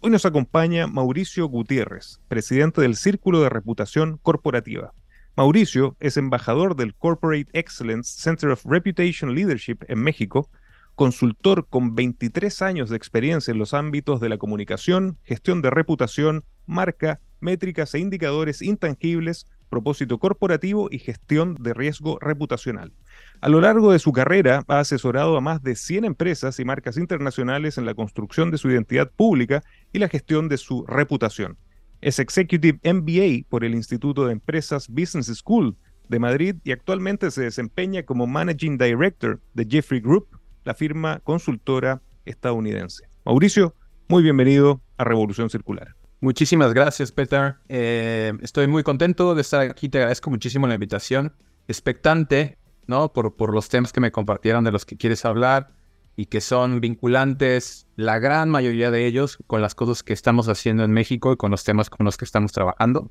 Hoy 0.00 0.10
nos 0.10 0.26
acompaña 0.26 0.86
Mauricio 0.86 1.48
Gutiérrez, 1.48 2.20
presidente 2.28 2.82
del 2.82 2.94
Círculo 2.94 3.40
de 3.40 3.48
Reputación 3.48 4.20
Corporativa. 4.22 4.92
Mauricio 5.36 5.98
es 6.00 6.16
embajador 6.16 6.76
del 6.76 6.94
Corporate 6.94 7.50
Excellence 7.52 8.22
Center 8.22 8.48
of 8.48 8.64
Reputation 8.64 9.34
Leadership 9.34 9.80
en 9.86 9.98
México, 9.98 10.48
consultor 10.94 11.66
con 11.68 11.94
23 11.94 12.62
años 12.62 12.88
de 12.88 12.96
experiencia 12.96 13.52
en 13.52 13.58
los 13.58 13.74
ámbitos 13.74 14.18
de 14.18 14.30
la 14.30 14.38
comunicación, 14.38 15.18
gestión 15.24 15.60
de 15.60 15.68
reputación, 15.68 16.44
marca, 16.64 17.20
métricas 17.40 17.94
e 17.94 17.98
indicadores 17.98 18.62
intangibles, 18.62 19.44
propósito 19.68 20.16
corporativo 20.16 20.88
y 20.90 21.00
gestión 21.00 21.54
de 21.60 21.74
riesgo 21.74 22.18
reputacional. 22.18 22.94
A 23.42 23.50
lo 23.50 23.60
largo 23.60 23.92
de 23.92 23.98
su 23.98 24.12
carrera 24.12 24.64
ha 24.68 24.78
asesorado 24.78 25.36
a 25.36 25.42
más 25.42 25.62
de 25.62 25.76
100 25.76 26.06
empresas 26.06 26.58
y 26.60 26.64
marcas 26.64 26.96
internacionales 26.96 27.76
en 27.76 27.84
la 27.84 27.92
construcción 27.92 28.50
de 28.50 28.56
su 28.56 28.70
identidad 28.70 29.10
pública 29.10 29.62
y 29.92 29.98
la 29.98 30.08
gestión 30.08 30.48
de 30.48 30.56
su 30.56 30.86
reputación. 30.86 31.58
Es 32.00 32.18
Executive 32.18 32.78
MBA 32.84 33.48
por 33.48 33.64
el 33.64 33.74
Instituto 33.74 34.26
de 34.26 34.32
Empresas 34.32 34.88
Business 34.88 35.26
School 35.26 35.76
de 36.08 36.18
Madrid 36.18 36.56
y 36.64 36.72
actualmente 36.72 37.30
se 37.30 37.42
desempeña 37.42 38.04
como 38.04 38.26
Managing 38.26 38.78
Director 38.78 39.40
de 39.54 39.66
Jeffrey 39.68 40.00
Group, 40.00 40.28
la 40.64 40.74
firma 40.74 41.20
consultora 41.24 42.02
estadounidense. 42.24 43.04
Mauricio, 43.24 43.74
muy 44.08 44.22
bienvenido 44.22 44.82
a 44.98 45.04
Revolución 45.04 45.50
Circular. 45.50 45.96
Muchísimas 46.20 46.72
gracias, 46.72 47.12
Peter. 47.12 47.56
Eh, 47.68 48.32
estoy 48.40 48.66
muy 48.66 48.82
contento 48.82 49.34
de 49.34 49.42
estar 49.42 49.62
aquí. 49.62 49.88
Te 49.88 49.98
agradezco 49.98 50.30
muchísimo 50.30 50.66
la 50.66 50.74
invitación. 50.74 51.34
Expectante, 51.68 52.58
¿no? 52.86 53.12
Por, 53.12 53.36
por 53.36 53.52
los 53.52 53.68
temas 53.68 53.92
que 53.92 54.00
me 54.00 54.12
compartieron 54.12 54.64
de 54.64 54.72
los 54.72 54.86
que 54.86 54.96
quieres 54.96 55.24
hablar 55.24 55.75
y 56.16 56.26
que 56.26 56.40
son 56.40 56.80
vinculantes, 56.80 57.86
la 57.96 58.18
gran 58.18 58.48
mayoría 58.48 58.90
de 58.90 59.06
ellos, 59.06 59.38
con 59.46 59.60
las 59.60 59.74
cosas 59.74 60.02
que 60.02 60.14
estamos 60.14 60.48
haciendo 60.48 60.82
en 60.82 60.92
México 60.92 61.32
y 61.32 61.36
con 61.36 61.50
los 61.50 61.62
temas 61.62 61.90
con 61.90 62.06
los 62.06 62.16
que 62.16 62.24
estamos 62.24 62.52
trabajando. 62.52 63.10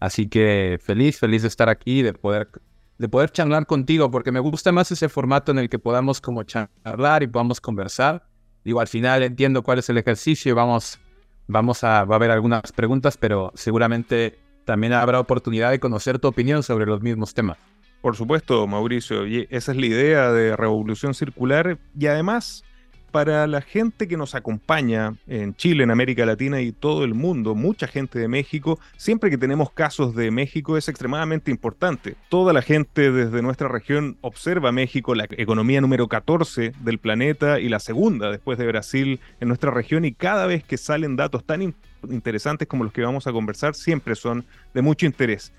Así 0.00 0.28
que 0.28 0.80
feliz, 0.82 1.20
feliz 1.20 1.42
de 1.42 1.48
estar 1.48 1.68
aquí, 1.68 2.02
de 2.02 2.12
poder, 2.12 2.50
de 2.98 3.08
poder 3.08 3.30
charlar 3.30 3.66
contigo, 3.66 4.10
porque 4.10 4.32
me 4.32 4.40
gusta 4.40 4.72
más 4.72 4.90
ese 4.90 5.08
formato 5.08 5.52
en 5.52 5.60
el 5.60 5.68
que 5.68 5.78
podamos 5.78 6.20
como 6.20 6.42
charlar 6.42 7.22
y 7.22 7.28
podamos 7.28 7.60
conversar. 7.60 8.26
Digo, 8.64 8.80
al 8.80 8.88
final 8.88 9.22
entiendo 9.22 9.62
cuál 9.62 9.78
es 9.78 9.88
el 9.88 9.98
ejercicio, 9.98 10.56
vamos, 10.56 10.98
vamos 11.46 11.84
a, 11.84 12.04
va 12.04 12.16
a 12.16 12.16
haber 12.16 12.32
algunas 12.32 12.72
preguntas, 12.72 13.16
pero 13.16 13.52
seguramente 13.54 14.40
también 14.64 14.92
habrá 14.92 15.20
oportunidad 15.20 15.70
de 15.70 15.78
conocer 15.78 16.18
tu 16.18 16.26
opinión 16.26 16.64
sobre 16.64 16.86
los 16.86 17.00
mismos 17.02 17.34
temas. 17.34 17.58
Por 18.02 18.16
supuesto, 18.16 18.66
Mauricio, 18.66 19.28
y 19.28 19.46
esa 19.48 19.70
es 19.70 19.78
la 19.78 19.86
idea 19.86 20.32
de 20.32 20.56
Revolución 20.56 21.14
Circular 21.14 21.78
y 21.96 22.06
además 22.06 22.64
para 23.12 23.46
la 23.46 23.60
gente 23.60 24.08
que 24.08 24.16
nos 24.16 24.34
acompaña 24.34 25.14
en 25.28 25.54
Chile, 25.54 25.84
en 25.84 25.92
América 25.92 26.26
Latina 26.26 26.60
y 26.62 26.72
todo 26.72 27.04
el 27.04 27.14
mundo, 27.14 27.54
mucha 27.54 27.86
gente 27.86 28.18
de 28.18 28.26
México, 28.26 28.80
siempre 28.96 29.30
que 29.30 29.38
tenemos 29.38 29.70
casos 29.70 30.16
de 30.16 30.32
México 30.32 30.76
es 30.76 30.88
extremadamente 30.88 31.52
importante. 31.52 32.16
Toda 32.28 32.52
la 32.52 32.62
gente 32.62 33.12
desde 33.12 33.40
nuestra 33.42 33.68
región 33.68 34.16
observa 34.22 34.72
México, 34.72 35.14
la 35.14 35.28
economía 35.30 35.80
número 35.80 36.08
14 36.08 36.72
del 36.80 36.98
planeta 36.98 37.60
y 37.60 37.68
la 37.68 37.78
segunda 37.78 38.32
después 38.32 38.58
de 38.58 38.66
Brasil 38.66 39.20
en 39.40 39.46
nuestra 39.46 39.70
región 39.70 40.04
y 40.04 40.12
cada 40.12 40.46
vez 40.46 40.64
que 40.64 40.78
salen 40.78 41.14
datos 41.14 41.44
tan 41.44 41.74
interesantes 42.10 42.66
como 42.66 42.82
los 42.82 42.92
que 42.92 43.02
vamos 43.02 43.28
a 43.28 43.32
conversar 43.32 43.74
siempre 43.74 44.16
son 44.16 44.44
de 44.74 44.82
mucho 44.82 45.06
interés. 45.06 45.52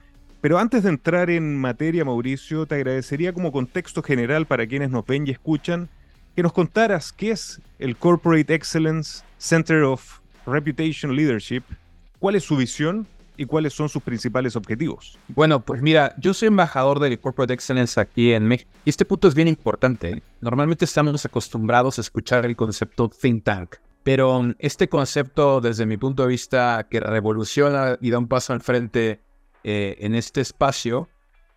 Pero 0.43 0.59
antes 0.59 0.83
de 0.83 0.89
entrar 0.89 1.29
en 1.29 1.55
materia, 1.55 2.03
Mauricio, 2.03 2.65
te 2.65 2.75
agradecería 2.75 3.31
como 3.31 3.53
contexto 3.53 4.03
general 4.03 4.45
para 4.45 4.67
quienes 4.67 4.89
nos 4.89 5.05
ven 5.05 5.25
y 5.25 5.31
escuchan, 5.31 5.87
que 6.35 6.43
nos 6.43 6.51
contaras 6.51 7.13
qué 7.13 7.31
es 7.31 7.61
el 7.79 7.95
Corporate 7.95 8.53
Excellence 8.53 9.23
Center 9.37 9.83
of 9.83 10.19
Reputation 10.45 11.15
Leadership, 11.15 11.63
cuál 12.19 12.35
es 12.35 12.43
su 12.43 12.57
visión 12.57 13.07
y 13.37 13.45
cuáles 13.45 13.71
son 13.71 13.87
sus 13.87 14.03
principales 14.03 14.57
objetivos. 14.57 15.17
Bueno, 15.29 15.61
pues 15.61 15.81
mira, 15.81 16.13
yo 16.17 16.33
soy 16.33 16.49
embajador 16.49 16.99
del 16.99 17.17
Corporate 17.21 17.53
Excellence 17.53 17.97
aquí 17.97 18.33
en 18.33 18.45
México 18.45 18.69
y 18.83 18.89
este 18.89 19.05
punto 19.05 19.29
es 19.29 19.35
bien 19.35 19.47
importante. 19.47 20.23
Normalmente 20.41 20.83
estamos 20.83 21.23
acostumbrados 21.23 21.99
a 21.99 22.01
escuchar 22.01 22.45
el 22.45 22.57
concepto 22.57 23.07
think 23.07 23.45
tank, 23.45 23.75
pero 24.03 24.53
este 24.59 24.89
concepto 24.89 25.61
desde 25.61 25.85
mi 25.85 25.95
punto 25.95 26.23
de 26.23 26.27
vista 26.27 26.85
que 26.91 26.99
revoluciona 26.99 27.97
y 28.01 28.09
da 28.09 28.19
un 28.19 28.27
paso 28.27 28.51
al 28.51 28.59
frente 28.59 29.21
eh, 29.63 29.97
en 29.99 30.15
este 30.15 30.41
espacio, 30.41 31.09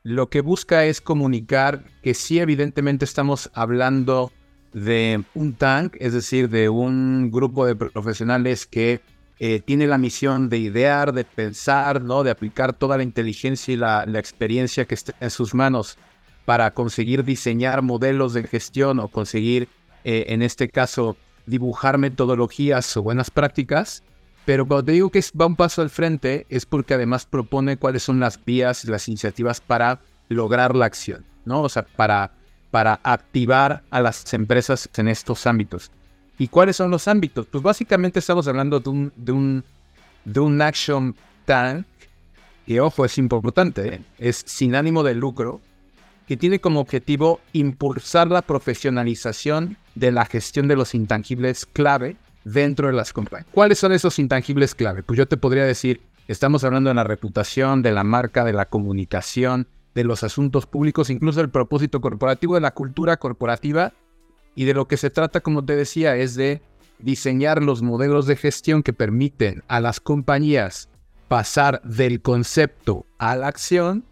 lo 0.02 0.28
que 0.28 0.40
busca 0.40 0.84
es 0.84 1.00
comunicar 1.00 1.84
que 2.02 2.14
sí, 2.14 2.38
evidentemente 2.38 3.04
estamos 3.04 3.50
hablando 3.54 4.32
de 4.72 5.24
un 5.34 5.54
tank, 5.54 5.96
es 5.98 6.12
decir, 6.12 6.48
de 6.48 6.68
un 6.68 7.30
grupo 7.30 7.66
de 7.66 7.74
profesionales 7.74 8.66
que 8.66 9.00
eh, 9.38 9.60
tiene 9.60 9.86
la 9.86 9.98
misión 9.98 10.48
de 10.48 10.58
idear, 10.58 11.12
de 11.12 11.24
pensar, 11.24 12.02
¿no? 12.02 12.22
de 12.22 12.30
aplicar 12.30 12.72
toda 12.72 12.96
la 12.96 13.02
inteligencia 13.02 13.74
y 13.74 13.76
la, 13.76 14.04
experiencia 14.14 14.84
que 14.84 14.94
esté 14.94 15.12
en 15.20 15.30
sus 15.30 15.54
manos 15.54 15.98
para 16.44 16.72
conseguir 16.72 17.24
diseñar 17.24 17.82
modelos 17.82 18.32
de 18.32 18.44
gestión 18.44 19.00
o 19.00 19.08
conseguir, 19.08 19.68
eh, 20.04 20.26
en 20.28 20.42
este 20.42 20.68
caso, 20.68 21.16
dibujar 21.46 21.98
metodologías 21.98 22.96
o 22.96 23.02
buenas 23.02 23.30
prácticas 23.30 24.04
pero 24.46 24.64
cuando 24.64 24.84
te 24.84 24.92
digo 24.92 25.10
que 25.10 25.22
va 25.38 25.46
un 25.46 25.56
paso 25.56 25.82
al 25.82 25.90
frente, 25.90 26.46
es 26.48 26.64
porque 26.64 26.94
además 26.94 27.26
propone 27.26 27.76
cuáles 27.76 28.04
son 28.04 28.20
las 28.20 28.42
vías, 28.42 28.84
las 28.84 29.08
iniciativas 29.08 29.60
para 29.60 30.00
lograr 30.28 30.76
la 30.76 30.86
acción, 30.86 31.24
¿no? 31.44 31.62
O 31.62 31.68
sea, 31.68 31.84
para, 31.84 32.30
para 32.70 33.00
activar 33.02 33.82
a 33.90 34.00
las 34.00 34.32
empresas 34.32 34.88
en 34.96 35.08
estos 35.08 35.48
ámbitos. 35.48 35.90
¿Y 36.38 36.46
cuáles 36.46 36.76
son 36.76 36.92
los 36.92 37.08
ámbitos? 37.08 37.46
Pues 37.46 37.60
básicamente 37.60 38.20
estamos 38.20 38.46
hablando 38.46 38.78
de 38.78 38.88
un, 38.88 39.12
de 39.16 39.32
un, 39.32 39.64
de 40.24 40.38
un 40.38 40.62
action 40.62 41.16
tank, 41.44 41.84
que 42.66 42.80
ojo, 42.80 43.04
es 43.04 43.18
importante, 43.18 43.94
¿eh? 43.94 44.00
es 44.18 44.44
sin 44.46 44.76
ánimo 44.76 45.02
de 45.02 45.14
lucro, 45.14 45.60
que 46.28 46.36
tiene 46.36 46.60
como 46.60 46.78
objetivo 46.78 47.40
impulsar 47.52 48.28
la 48.28 48.42
profesionalización 48.42 49.76
de 49.96 50.12
la 50.12 50.24
gestión 50.24 50.68
de 50.68 50.76
los 50.76 50.94
intangibles 50.94 51.66
clave 51.66 52.16
dentro 52.46 52.86
de 52.86 52.92
las 52.92 53.12
compañías. 53.12 53.50
¿Cuáles 53.52 53.78
son 53.78 53.92
esos 53.92 54.18
intangibles 54.20 54.74
clave? 54.74 55.02
Pues 55.02 55.18
yo 55.18 55.26
te 55.26 55.36
podría 55.36 55.64
decir, 55.64 56.00
estamos 56.28 56.62
hablando 56.62 56.88
de 56.88 56.94
la 56.94 57.02
reputación, 57.02 57.82
de 57.82 57.90
la 57.90 58.04
marca, 58.04 58.44
de 58.44 58.52
la 58.52 58.66
comunicación, 58.66 59.66
de 59.96 60.04
los 60.04 60.22
asuntos 60.22 60.66
públicos, 60.66 61.10
incluso 61.10 61.40
del 61.40 61.50
propósito 61.50 62.00
corporativo, 62.00 62.54
de 62.54 62.60
la 62.60 62.70
cultura 62.70 63.16
corporativa. 63.16 63.92
Y 64.54 64.64
de 64.64 64.74
lo 64.74 64.86
que 64.86 64.96
se 64.96 65.10
trata, 65.10 65.40
como 65.40 65.64
te 65.64 65.74
decía, 65.74 66.16
es 66.16 66.36
de 66.36 66.62
diseñar 67.00 67.62
los 67.62 67.82
modelos 67.82 68.26
de 68.26 68.36
gestión 68.36 68.82
que 68.82 68.92
permiten 68.92 69.64
a 69.66 69.80
las 69.80 69.98
compañías 69.98 70.88
pasar 71.28 71.82
del 71.82 72.22
concepto 72.22 73.06
a 73.18 73.34
la 73.34 73.48
acción. 73.48 74.04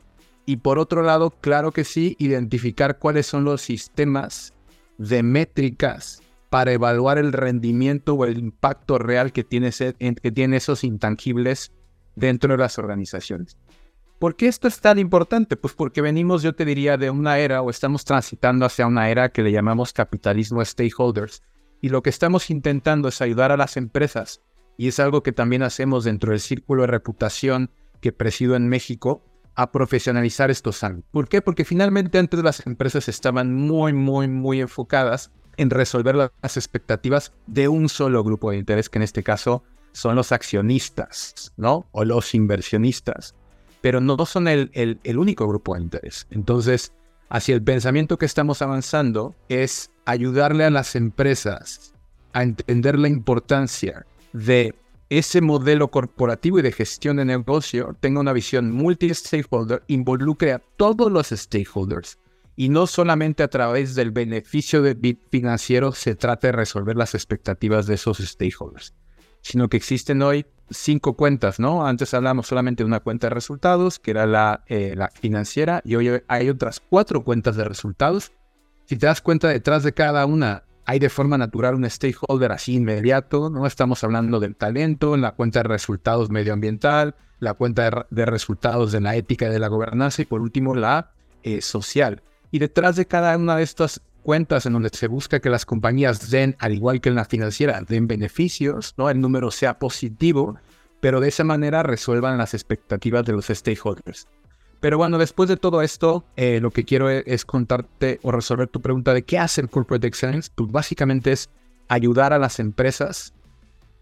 Y 0.44 0.56
por 0.56 0.80
otro 0.80 1.02
lado, 1.02 1.30
claro 1.30 1.70
que 1.70 1.84
sí, 1.84 2.16
identificar 2.18 2.98
cuáles 2.98 3.26
son 3.26 3.44
los 3.44 3.62
sistemas 3.62 4.52
de 4.98 5.22
métricas 5.22 6.23
para 6.54 6.70
evaluar 6.70 7.18
el 7.18 7.32
rendimiento 7.32 8.14
o 8.14 8.24
el 8.24 8.38
impacto 8.38 8.96
real 8.96 9.32
que 9.32 9.42
tiene, 9.42 9.70
que 9.72 10.30
tiene 10.30 10.58
esos 10.58 10.84
intangibles 10.84 11.72
dentro 12.14 12.52
de 12.52 12.58
las 12.58 12.78
organizaciones. 12.78 13.58
¿Por 14.20 14.36
qué 14.36 14.46
esto 14.46 14.68
es 14.68 14.80
tan 14.80 15.00
importante? 15.00 15.56
Pues 15.56 15.74
porque 15.74 16.00
venimos, 16.00 16.44
yo 16.44 16.54
te 16.54 16.64
diría, 16.64 16.96
de 16.96 17.10
una 17.10 17.40
era 17.40 17.60
o 17.60 17.70
estamos 17.70 18.04
transitando 18.04 18.66
hacia 18.66 18.86
una 18.86 19.10
era 19.10 19.30
que 19.30 19.42
le 19.42 19.50
llamamos 19.50 19.92
capitalismo 19.92 20.64
stakeholders. 20.64 21.42
Y 21.80 21.88
lo 21.88 22.04
que 22.04 22.10
estamos 22.10 22.48
intentando 22.50 23.08
es 23.08 23.20
ayudar 23.20 23.50
a 23.50 23.56
las 23.56 23.76
empresas, 23.76 24.40
y 24.76 24.86
es 24.86 25.00
algo 25.00 25.24
que 25.24 25.32
también 25.32 25.64
hacemos 25.64 26.04
dentro 26.04 26.30
del 26.30 26.38
círculo 26.38 26.82
de 26.82 26.86
reputación 26.86 27.72
que 28.00 28.12
presido 28.12 28.54
en 28.54 28.68
México, 28.68 29.24
a 29.56 29.72
profesionalizar 29.72 30.52
estos 30.52 30.84
ámbitos. 30.84 31.10
¿Por 31.10 31.28
qué? 31.28 31.42
Porque 31.42 31.64
finalmente 31.64 32.16
antes 32.16 32.44
las 32.44 32.64
empresas 32.64 33.08
estaban 33.08 33.52
muy, 33.52 33.92
muy, 33.92 34.28
muy 34.28 34.60
enfocadas 34.60 35.32
en 35.56 35.70
resolver 35.70 36.14
las 36.14 36.56
expectativas 36.56 37.32
de 37.46 37.68
un 37.68 37.88
solo 37.88 38.22
grupo 38.22 38.50
de 38.50 38.58
interés, 38.58 38.88
que 38.88 38.98
en 38.98 39.02
este 39.02 39.22
caso 39.22 39.62
son 39.92 40.16
los 40.16 40.32
accionistas, 40.32 41.52
¿no? 41.56 41.86
O 41.92 42.04
los 42.04 42.34
inversionistas. 42.34 43.34
Pero 43.80 44.00
no 44.00 44.16
son 44.26 44.48
el, 44.48 44.70
el, 44.72 45.18
único 45.18 45.46
grupo 45.46 45.74
de 45.74 45.82
interés. 45.82 46.26
Entonces, 46.30 46.92
hacia 47.28 47.54
el 47.54 47.62
pensamiento 47.62 48.18
que 48.18 48.26
estamos 48.26 48.62
avanzando 48.62 49.34
es 49.48 49.90
ayudarle 50.04 50.64
a 50.64 50.70
las 50.70 50.96
empresas 50.96 51.94
a 52.32 52.42
entender 52.42 52.98
la 52.98 53.08
importancia 53.08 54.06
de 54.32 54.74
ese 55.10 55.40
modelo 55.40 55.88
corporativo 55.88 56.58
y 56.58 56.62
de 56.62 56.72
gestión 56.72 57.18
de 57.18 57.24
negocio 57.24 57.96
tenga 58.00 58.20
una 58.20 58.32
visión 58.32 58.72
multi-stakeholder, 58.72 59.82
involucre 59.86 60.52
a 60.52 60.62
todos 60.76 61.12
los 61.12 61.28
stakeholders 61.28 62.18
y 62.56 62.68
no 62.68 62.86
solamente 62.86 63.42
a 63.42 63.48
través 63.48 63.94
del 63.94 64.10
beneficio 64.10 64.82
de 64.82 65.18
financiero 65.30 65.92
se 65.92 66.14
trata 66.14 66.48
de 66.48 66.52
resolver 66.52 66.96
las 66.96 67.14
expectativas 67.14 67.86
de 67.86 67.94
esos 67.94 68.18
stakeholders, 68.18 68.94
sino 69.40 69.68
que 69.68 69.76
existen 69.76 70.22
hoy 70.22 70.46
cinco 70.70 71.14
cuentas, 71.14 71.60
¿no? 71.60 71.86
Antes 71.86 72.14
hablamos 72.14 72.46
solamente 72.46 72.82
de 72.82 72.86
una 72.86 73.00
cuenta 73.00 73.28
de 73.28 73.34
resultados, 73.34 73.98
que 73.98 74.12
era 74.12 74.26
la, 74.26 74.64
eh, 74.66 74.94
la 74.96 75.08
financiera, 75.08 75.82
y 75.84 75.96
hoy 75.96 76.22
hay 76.28 76.48
otras 76.48 76.80
cuatro 76.80 77.24
cuentas 77.24 77.56
de 77.56 77.64
resultados. 77.64 78.32
Si 78.86 78.96
te 78.96 79.06
das 79.06 79.20
cuenta, 79.20 79.48
detrás 79.48 79.82
de 79.82 79.92
cada 79.92 80.24
una 80.26 80.64
hay 80.86 80.98
de 80.98 81.08
forma 81.08 81.38
natural 81.38 81.74
un 81.74 81.88
stakeholder 81.88 82.52
así 82.52 82.74
inmediato, 82.74 83.50
¿no? 83.50 83.66
Estamos 83.66 84.04
hablando 84.04 84.40
del 84.40 84.54
talento, 84.54 85.14
en 85.14 85.22
la 85.22 85.32
cuenta 85.32 85.60
de 85.60 85.68
resultados 85.68 86.30
medioambiental, 86.30 87.14
la 87.40 87.54
cuenta 87.54 88.06
de, 88.10 88.26
resultados 88.26 88.92
de 88.92 89.00
la 89.00 89.16
ética 89.16 89.46
y 89.46 89.50
de 89.50 89.58
la 89.58 89.68
gobernanza, 89.68 90.22
y 90.22 90.24
por 90.26 90.40
último 90.40 90.74
la 90.74 91.12
eh, 91.42 91.60
social. 91.62 92.22
Y 92.54 92.60
detrás 92.60 92.94
de 92.94 93.04
cada 93.04 93.36
una 93.36 93.56
de 93.56 93.64
estas 93.64 94.00
cuentas 94.22 94.64
en 94.64 94.74
donde 94.74 94.90
se 94.92 95.08
busca 95.08 95.40
que 95.40 95.50
las 95.50 95.66
compañías 95.66 96.30
den, 96.30 96.54
al 96.60 96.72
igual 96.72 97.00
que 97.00 97.08
en 97.08 97.16
la 97.16 97.24
financiera, 97.24 97.80
den 97.80 98.06
beneficios, 98.06 98.94
¿no? 98.96 99.10
El 99.10 99.20
número 99.20 99.50
sea 99.50 99.80
positivo, 99.80 100.56
pero 101.00 101.18
de 101.18 101.26
esa 101.26 101.42
manera 101.42 101.82
resuelvan 101.82 102.38
las 102.38 102.54
expectativas 102.54 103.24
de 103.24 103.32
los 103.32 103.46
stakeholders. 103.46 104.28
Pero 104.78 104.98
bueno, 104.98 105.18
después 105.18 105.48
de 105.48 105.56
todo 105.56 105.82
esto, 105.82 106.24
eh, 106.36 106.60
lo 106.60 106.70
que 106.70 106.84
quiero 106.84 107.10
e-, 107.10 107.24
es, 107.26 107.44
contarte 107.44 108.20
o 108.22 108.30
resolver 108.30 108.68
tu 108.68 108.80
pregunta 108.80 109.12
de 109.12 109.24
qué 109.24 109.36
hace 109.36 109.60
el 109.60 109.68
Corporate 109.68 110.06
Excellence. 110.06 110.48
Pues 110.54 110.70
básicamente 110.70 111.32
es 111.32 111.50
ayudar 111.88 112.32
a 112.32 112.38
las 112.38 112.60
empresas 112.60 113.34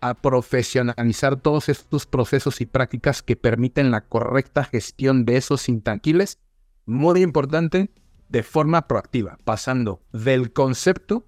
a 0.03 0.13
profesionalizar 0.13 1.37
todos 1.37 1.71
estos 1.71 2.05
procesos 2.05 2.61
y 2.61 2.67
prácticas 2.67 3.23
que 3.23 3.35
permiten 3.35 3.91
la 3.91 4.03
correcta 4.03 4.65
gestión 4.65 5.25
de 5.25 5.39
esos 5.39 5.71
intangibles. 5.71 6.39
Muy 6.85 7.23
importante, 7.23 7.89
de 8.33 8.43
forma 8.43 8.89
proactiva, 8.89 9.39
pasando 9.45 10.03
del 10.13 10.55
concepto 10.55 11.27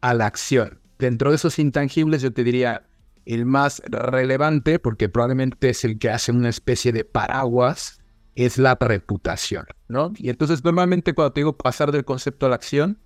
a 0.00 0.14
la 0.14 0.26
acción. 0.26 0.80
Dentro 0.98 1.30
de 1.30 1.36
esos 1.36 1.58
intangibles 1.58 2.22
yo 2.22 2.32
te 2.32 2.44
diría 2.44 2.86
el 3.26 3.44
más 3.44 3.82
relevante, 3.86 4.78
porque 4.78 5.08
probablemente 5.08 5.70
es 5.70 5.84
el 5.84 5.98
que 5.98 6.10
hace 6.10 6.30
una 6.30 6.48
especie 6.48 6.92
de 6.92 7.04
paraguas, 7.04 8.00
es 8.36 8.56
la 8.56 8.76
reputación, 8.80 9.66
¿no? 9.88 10.12
Y 10.16 10.30
entonces 10.30 10.62
normalmente 10.64 11.12
cuando 11.12 11.32
te 11.32 11.40
digo 11.40 11.56
pasar 11.56 11.90
del 11.90 12.04
concepto 12.04 12.46
a 12.46 12.50
la 12.50 12.54
acción, 12.54 13.00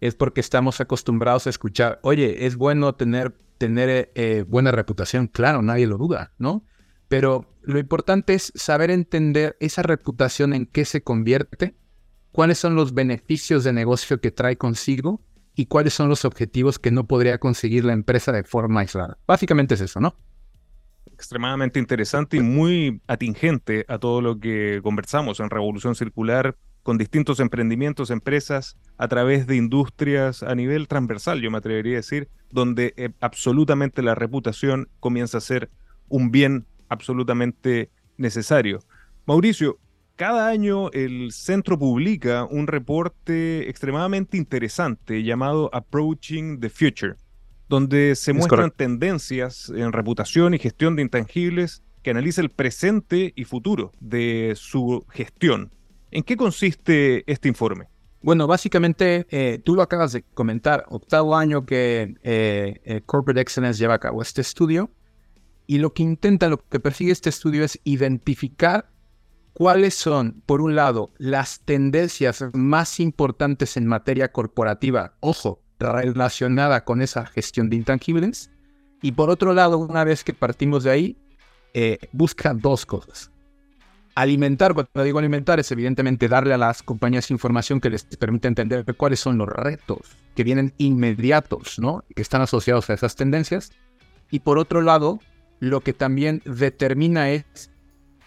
es 0.00 0.14
porque 0.14 0.40
estamos 0.40 0.80
acostumbrados 0.80 1.48
a 1.48 1.50
escuchar, 1.50 1.98
oye, 2.02 2.46
es 2.46 2.54
bueno 2.54 2.94
tener, 2.94 3.36
tener 3.58 4.12
eh, 4.14 4.44
buena 4.46 4.70
reputación, 4.70 5.26
claro, 5.26 5.60
nadie 5.60 5.88
lo 5.88 5.98
duda, 5.98 6.32
¿no? 6.38 6.64
Pero 7.08 7.52
lo 7.62 7.80
importante 7.80 8.34
es 8.34 8.52
saber 8.54 8.92
entender 8.92 9.56
esa 9.58 9.82
reputación 9.82 10.54
en 10.54 10.66
qué 10.66 10.84
se 10.84 11.02
convierte 11.02 11.74
cuáles 12.36 12.58
son 12.58 12.74
los 12.74 12.92
beneficios 12.92 13.64
de 13.64 13.72
negocio 13.72 14.20
que 14.20 14.30
trae 14.30 14.58
consigo 14.58 15.22
y 15.54 15.64
cuáles 15.64 15.94
son 15.94 16.10
los 16.10 16.26
objetivos 16.26 16.78
que 16.78 16.90
no 16.90 17.06
podría 17.06 17.38
conseguir 17.38 17.86
la 17.86 17.94
empresa 17.94 18.30
de 18.30 18.44
forma 18.44 18.80
aislada. 18.80 19.16
Básicamente 19.26 19.72
es 19.72 19.80
eso, 19.80 20.00
¿no? 20.00 20.14
Extremadamente 21.06 21.78
interesante 21.78 22.36
y 22.36 22.42
muy 22.42 23.00
atingente 23.06 23.86
a 23.88 23.96
todo 23.96 24.20
lo 24.20 24.38
que 24.38 24.80
conversamos 24.82 25.40
en 25.40 25.48
Revolución 25.48 25.94
Circular 25.94 26.58
con 26.82 26.98
distintos 26.98 27.40
emprendimientos, 27.40 28.10
empresas, 28.10 28.76
a 28.98 29.08
través 29.08 29.46
de 29.46 29.56
industrias 29.56 30.42
a 30.42 30.54
nivel 30.54 30.88
transversal, 30.88 31.40
yo 31.40 31.50
me 31.50 31.56
atrevería 31.56 31.94
a 31.94 32.02
decir, 32.04 32.28
donde 32.50 32.92
eh, 32.98 33.14
absolutamente 33.20 34.02
la 34.02 34.14
reputación 34.14 34.90
comienza 35.00 35.38
a 35.38 35.40
ser 35.40 35.70
un 36.10 36.30
bien 36.30 36.66
absolutamente 36.90 37.88
necesario. 38.18 38.80
Mauricio, 39.24 39.78
cada 40.16 40.48
año 40.48 40.90
el 40.92 41.30
centro 41.32 41.78
publica 41.78 42.44
un 42.44 42.66
reporte 42.66 43.68
extremadamente 43.68 44.36
interesante 44.36 45.22
llamado 45.22 45.70
Approaching 45.72 46.58
the 46.60 46.70
Future, 46.70 47.14
donde 47.68 48.16
se 48.16 48.32
muestran 48.32 48.70
tendencias 48.70 49.68
en 49.68 49.92
reputación 49.92 50.54
y 50.54 50.58
gestión 50.58 50.96
de 50.96 51.02
intangibles 51.02 51.82
que 52.02 52.10
analiza 52.10 52.40
el 52.40 52.50
presente 52.50 53.32
y 53.36 53.44
futuro 53.44 53.92
de 54.00 54.54
su 54.56 55.04
gestión. 55.10 55.70
¿En 56.10 56.22
qué 56.22 56.36
consiste 56.36 57.30
este 57.30 57.48
informe? 57.48 57.88
Bueno, 58.22 58.46
básicamente 58.46 59.26
eh, 59.30 59.60
tú 59.62 59.74
lo 59.74 59.82
acabas 59.82 60.12
de 60.12 60.22
comentar, 60.22 60.86
octavo 60.88 61.36
año 61.36 61.66
que 61.66 62.14
eh, 62.22 62.80
eh, 62.84 63.02
Corporate 63.04 63.40
Excellence 63.40 63.78
lleva 63.78 63.94
a 63.94 63.98
cabo 63.98 64.22
este 64.22 64.40
estudio 64.40 64.90
y 65.66 65.78
lo 65.78 65.92
que 65.92 66.02
intenta, 66.02 66.48
lo 66.48 66.58
que 66.58 66.80
persigue 66.80 67.12
este 67.12 67.28
estudio 67.28 67.64
es 67.64 67.78
identificar 67.84 68.88
cuáles 69.56 69.94
son, 69.94 70.42
por 70.44 70.60
un 70.60 70.76
lado, 70.76 71.12
las 71.16 71.60
tendencias 71.60 72.44
más 72.52 73.00
importantes 73.00 73.78
en 73.78 73.86
materia 73.86 74.30
corporativa, 74.30 75.14
ojo, 75.20 75.62
relacionada 75.78 76.84
con 76.84 77.00
esa 77.00 77.24
gestión 77.24 77.70
de 77.70 77.76
intangibles, 77.76 78.50
y 79.00 79.12
por 79.12 79.30
otro 79.30 79.54
lado, 79.54 79.78
una 79.78 80.04
vez 80.04 80.24
que 80.24 80.34
partimos 80.34 80.84
de 80.84 80.90
ahí, 80.90 81.16
eh, 81.72 81.96
busca 82.12 82.52
dos 82.52 82.84
cosas. 82.84 83.30
Alimentar, 84.14 84.74
cuando 84.74 85.02
digo 85.02 85.20
alimentar, 85.20 85.58
es 85.58 85.72
evidentemente 85.72 86.28
darle 86.28 86.52
a 86.52 86.58
las 86.58 86.82
compañías 86.82 87.30
información 87.30 87.80
que 87.80 87.88
les 87.88 88.04
permite 88.04 88.48
entender 88.48 88.84
cuáles 88.94 89.20
son 89.20 89.38
los 89.38 89.48
retos 89.48 90.18
que 90.34 90.44
vienen 90.44 90.74
inmediatos, 90.76 91.78
¿no? 91.78 92.04
Que 92.14 92.20
están 92.20 92.42
asociados 92.42 92.90
a 92.90 92.94
esas 92.94 93.16
tendencias. 93.16 93.70
Y 94.30 94.40
por 94.40 94.58
otro 94.58 94.82
lado, 94.82 95.18
lo 95.60 95.80
que 95.80 95.94
también 95.94 96.42
determina 96.44 97.30
es 97.30 97.70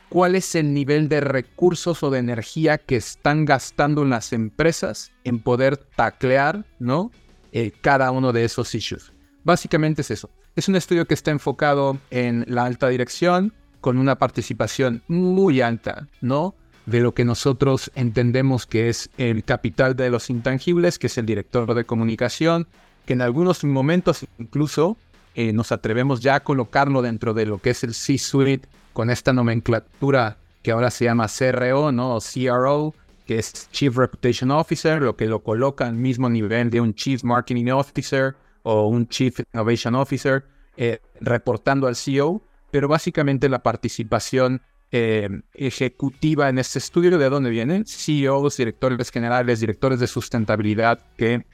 cuál 0.09 0.35
es 0.35 0.55
el 0.55 0.73
nivel 0.73 1.07
de 1.07 1.21
recursos 1.21 2.03
o 2.03 2.09
de 2.09 2.19
energía 2.19 2.77
que 2.77 2.95
están 2.95 3.45
gastando 3.45 4.03
las 4.03 4.33
empresas 4.33 5.11
en 5.23 5.39
poder 5.39 5.77
taclear, 5.77 6.65
¿no? 6.79 7.11
Eh, 7.51 7.71
cada 7.81 8.11
uno 8.11 8.33
de 8.33 8.43
esos 8.43 8.73
issues. 8.75 9.13
Básicamente 9.43 10.01
es 10.01 10.11
eso. 10.11 10.29
Es 10.55 10.67
un 10.67 10.75
estudio 10.75 11.05
que 11.05 11.13
está 11.13 11.31
enfocado 11.31 11.97
en 12.09 12.43
la 12.47 12.65
alta 12.65 12.89
dirección, 12.89 13.53
con 13.81 13.97
una 13.97 14.17
participación 14.17 15.03
muy 15.07 15.61
alta, 15.61 16.07
¿no? 16.21 16.53
De 16.85 16.99
lo 16.99 17.13
que 17.13 17.23
nosotros 17.23 17.91
entendemos 17.95 18.65
que 18.65 18.89
es 18.89 19.09
el 19.17 19.43
capital 19.43 19.95
de 19.95 20.09
los 20.09 20.29
intangibles, 20.29 20.99
que 20.99 21.07
es 21.07 21.17
el 21.17 21.25
director 21.25 21.73
de 21.73 21.85
comunicación, 21.85 22.67
que 23.05 23.13
en 23.13 23.21
algunos 23.21 23.63
momentos 23.63 24.25
incluso 24.37 24.97
eh, 25.39 25.53
nos 25.53 25.71
atrevemos 25.71 26.19
ya 26.19 26.35
a 26.35 26.39
colocarlo 26.41 27.01
dentro 27.01 27.33
de 27.33 27.45
lo 27.45 27.59
que 27.59 27.69
es 27.69 27.85
el 27.85 27.93
C-Suite 27.93 28.67
con 28.91 29.09
esta 29.09 29.31
nomenclatura 29.31 30.35
que 30.61 30.71
ahora 30.71 30.91
se 30.91 31.05
llama 31.05 31.27
CRO, 31.29 31.93
¿no? 31.93 32.17
CRO, 32.19 32.93
que 33.25 33.39
es 33.39 33.69
Chief 33.71 33.95
Reputation 33.95 34.51
Officer, 34.51 35.01
lo 35.01 35.15
que 35.15 35.27
lo 35.27 35.39
coloca 35.41 35.87
al 35.87 35.93
mismo 35.93 36.29
nivel 36.29 36.69
de 36.69 36.81
un 36.81 36.93
Chief 36.93 37.23
Marketing 37.23 37.71
Officer 37.71 38.35
o 38.63 38.89
un 38.89 39.07
Chief 39.07 39.39
Innovation 39.53 39.95
Officer, 39.95 40.43
eh, 40.75 40.99
reportando 41.21 41.87
al 41.87 41.95
CEO, 41.95 42.41
pero 42.69 42.89
básicamente 42.89 43.47
la 43.47 43.63
participación 43.63 44.61
eh, 44.91 45.29
ejecutiva 45.53 46.49
en 46.49 46.59
este 46.59 46.79
estudio, 46.79 47.17
¿de 47.17 47.29
dónde 47.29 47.49
vienen? 47.49 47.85
CEOs, 47.85 48.57
directores 48.57 49.09
generales, 49.09 49.61
directores 49.61 50.01
de 50.01 50.07
sustentabilidad 50.07 50.99
que 51.15 51.45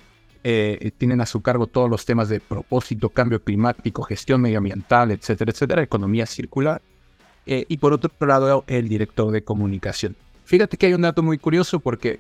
eh, 0.48 0.92
tienen 0.96 1.22
a 1.22 1.26
su 1.26 1.42
cargo 1.42 1.66
todos 1.66 1.90
los 1.90 2.06
temas 2.06 2.30
de 2.30 2.40
propósito, 2.40 3.10
cambio 3.10 3.44
climático, 3.44 4.04
gestión 4.04 4.42
medioambiental, 4.42 5.10
etcétera, 5.10 5.52
etcétera, 5.52 5.82
economía 5.82 6.28
circular. 6.28 6.84
Eh, 7.48 7.66
y 7.68 7.78
por 7.78 7.94
otro 7.94 8.12
lado, 8.28 8.64
el 8.68 8.88
director 8.88 9.32
de 9.32 9.44
comunicación. 9.44 10.16
Fíjate 10.44 10.78
que 10.78 10.86
hay 10.86 10.94
un 10.94 11.02
dato 11.02 11.24
muy 11.24 11.40
curioso 11.40 11.80
porque 11.80 12.20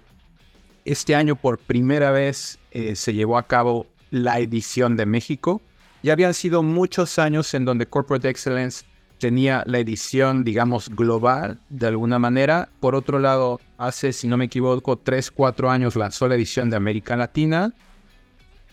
este 0.86 1.14
año 1.14 1.36
por 1.36 1.60
primera 1.60 2.10
vez 2.10 2.58
eh, 2.72 2.96
se 2.96 3.14
llevó 3.14 3.38
a 3.38 3.44
cabo 3.44 3.86
la 4.10 4.40
edición 4.40 4.98
de 4.98 5.06
México. 5.06 5.62
Ya 6.02 6.14
habían 6.14 6.34
sido 6.34 6.64
muchos 6.64 7.20
años 7.20 7.54
en 7.54 7.64
donde 7.64 7.86
Corporate 7.86 8.28
Excellence 8.28 8.86
tenía 9.20 9.62
la 9.68 9.78
edición, 9.78 10.44
digamos, 10.44 10.90
global 10.90 11.60
de 11.70 11.86
alguna 11.86 12.18
manera. 12.18 12.70
Por 12.80 12.96
otro 12.96 13.20
lado, 13.20 13.62
hace, 13.78 14.14
si 14.14 14.28
no 14.28 14.36
me 14.36 14.46
equivoco, 14.46 14.98
tres, 14.98 15.30
cuatro 15.30 15.70
años 15.70 15.96
lanzó 15.96 16.28
la 16.28 16.34
edición 16.34 16.72
de 16.72 16.78
América 16.78 17.16
Latina. 17.16 17.72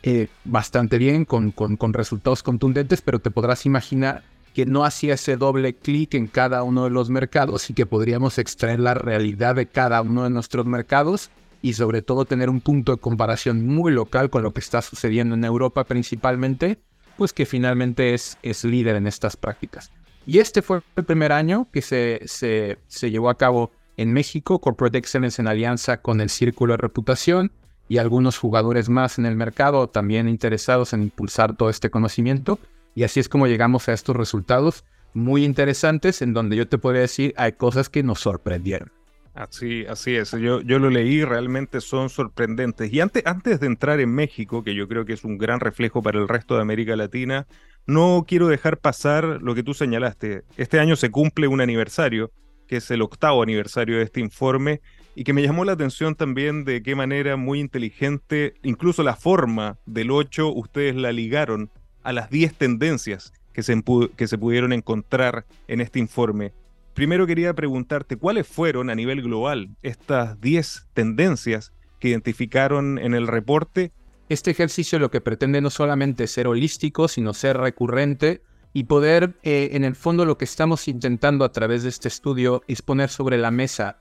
Eh, 0.04 0.28
bastante 0.44 0.98
bien, 0.98 1.24
con, 1.24 1.52
con, 1.52 1.92
resultados 1.92 2.42
contundentes, 2.42 3.00
pero 3.02 3.20
te 3.20 3.30
podrás 3.30 3.66
imaginar 3.66 4.24
que 4.52 4.66
no 4.66 4.84
hacía 4.84 5.14
ese 5.14 5.36
doble 5.36 5.76
clic 5.76 6.14
en 6.14 6.26
cada 6.26 6.64
uno 6.64 6.84
de 6.84 6.90
los 6.90 7.08
mercados 7.08 7.70
y 7.70 7.74
que 7.74 7.86
podríamos 7.86 8.38
extraer 8.38 8.80
la 8.80 8.94
realidad 8.94 9.54
de 9.54 9.66
cada 9.66 10.02
uno 10.02 10.24
de 10.24 10.30
nuestros 10.30 10.66
mercados 10.66 11.30
y 11.62 11.74
sobre 11.74 12.02
todo 12.02 12.24
tener 12.24 12.50
un 12.50 12.60
punto 12.60 12.92
de 12.92 12.98
comparación 12.98 13.64
muy 13.64 13.92
local 13.92 14.28
con 14.28 14.42
lo 14.42 14.52
que 14.52 14.58
está 14.58 14.82
sucediendo 14.82 15.36
en 15.36 15.44
Europa 15.44 15.84
principalmente, 15.84 16.80
pues 17.16 17.32
que 17.32 17.46
finalmente 17.46 18.12
es, 18.12 18.36
es 18.42 18.64
líder 18.64 18.96
en 18.96 19.06
estas 19.06 19.36
prácticas. 19.36 19.92
Y 20.26 20.40
este 20.40 20.62
fue 20.62 20.82
el 20.96 21.04
primer 21.04 21.30
año 21.30 21.68
que 21.72 21.80
se, 21.80 22.22
se, 22.26 22.78
se 22.88 23.10
llevó 23.12 23.30
a 23.30 23.38
cabo 23.38 23.70
en 23.96 24.12
México, 24.12 24.60
Corporate 24.60 24.98
Excellence 24.98 25.40
en 25.40 25.46
alianza 25.46 26.02
con 26.02 26.20
el 26.20 26.28
Círculo 26.28 26.72
de 26.72 26.78
Reputación 26.78 27.52
y 27.88 27.98
algunos 27.98 28.38
jugadores 28.38 28.88
más 28.88 29.18
en 29.18 29.26
el 29.26 29.36
mercado 29.36 29.88
también 29.88 30.28
interesados 30.28 30.92
en 30.92 31.02
impulsar 31.02 31.56
todo 31.56 31.70
este 31.70 31.90
conocimiento. 31.90 32.58
Y 32.94 33.04
así 33.04 33.20
es 33.20 33.28
como 33.28 33.46
llegamos 33.46 33.88
a 33.88 33.92
estos 33.92 34.16
resultados 34.16 34.84
muy 35.14 35.44
interesantes 35.44 36.22
en 36.22 36.32
donde 36.32 36.56
yo 36.56 36.68
te 36.68 36.78
podría 36.78 37.02
decir 37.02 37.34
hay 37.36 37.52
cosas 37.52 37.88
que 37.88 38.02
nos 38.02 38.20
sorprendieron. 38.20 38.90
Así, 39.34 39.86
así 39.86 40.14
es. 40.14 40.32
Yo, 40.32 40.60
yo 40.60 40.78
lo 40.78 40.90
leí, 40.90 41.24
realmente 41.24 41.80
son 41.80 42.10
sorprendentes. 42.10 42.92
Y 42.92 43.00
antes, 43.00 43.24
antes 43.24 43.60
de 43.60 43.66
entrar 43.66 43.98
en 44.00 44.14
México, 44.14 44.62
que 44.62 44.74
yo 44.74 44.88
creo 44.88 45.06
que 45.06 45.14
es 45.14 45.24
un 45.24 45.38
gran 45.38 45.60
reflejo 45.60 46.02
para 46.02 46.18
el 46.18 46.28
resto 46.28 46.56
de 46.56 46.60
América 46.60 46.96
Latina, 46.96 47.46
no 47.86 48.26
quiero 48.28 48.48
dejar 48.48 48.78
pasar 48.78 49.40
lo 49.40 49.54
que 49.54 49.62
tú 49.62 49.72
señalaste. 49.72 50.42
Este 50.58 50.78
año 50.78 50.96
se 50.96 51.10
cumple 51.10 51.48
un 51.48 51.62
aniversario, 51.62 52.30
que 52.66 52.76
es 52.76 52.90
el 52.90 53.00
octavo 53.00 53.42
aniversario 53.42 53.96
de 53.96 54.04
este 54.04 54.20
informe, 54.20 54.82
y 55.14 55.24
que 55.24 55.32
me 55.32 55.42
llamó 55.42 55.64
la 55.64 55.72
atención 55.72 56.14
también 56.14 56.64
de 56.64 56.82
qué 56.82 56.94
manera 56.94 57.36
muy 57.36 57.60
inteligente, 57.60 58.54
incluso 58.62 59.02
la 59.02 59.16
forma 59.16 59.78
del 59.86 60.10
8, 60.10 60.52
ustedes 60.52 60.96
la 60.96 61.12
ligaron 61.12 61.70
a 62.02 62.12
las 62.12 62.30
10 62.30 62.54
tendencias 62.54 63.32
que 63.52 63.62
se, 63.62 63.82
que 64.16 64.26
se 64.26 64.38
pudieron 64.38 64.72
encontrar 64.72 65.46
en 65.68 65.80
este 65.80 65.98
informe. 65.98 66.52
Primero 66.94 67.26
quería 67.26 67.54
preguntarte 67.54 68.16
cuáles 68.16 68.46
fueron 68.46 68.90
a 68.90 68.94
nivel 68.94 69.22
global 69.22 69.70
estas 69.82 70.40
10 70.40 70.88
tendencias 70.94 71.72
que 71.98 72.08
identificaron 72.08 72.98
en 72.98 73.14
el 73.14 73.26
reporte. 73.26 73.92
Este 74.28 74.50
ejercicio 74.50 74.98
lo 74.98 75.10
que 75.10 75.20
pretende 75.20 75.60
no 75.60 75.70
solamente 75.70 76.26
ser 76.26 76.46
holístico, 76.46 77.08
sino 77.08 77.34
ser 77.34 77.58
recurrente 77.58 78.42
y 78.74 78.84
poder, 78.84 79.34
eh, 79.42 79.70
en 79.72 79.84
el 79.84 79.94
fondo, 79.94 80.24
lo 80.24 80.38
que 80.38 80.46
estamos 80.46 80.88
intentando 80.88 81.44
a 81.44 81.52
través 81.52 81.82
de 81.82 81.90
este 81.90 82.08
estudio 82.08 82.62
es 82.68 82.80
poner 82.80 83.10
sobre 83.10 83.36
la 83.36 83.50
mesa, 83.50 83.98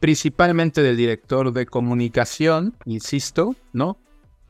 principalmente 0.00 0.82
del 0.82 0.96
director 0.96 1.52
de 1.52 1.66
comunicación, 1.66 2.74
insisto, 2.86 3.54
¿no? 3.72 3.98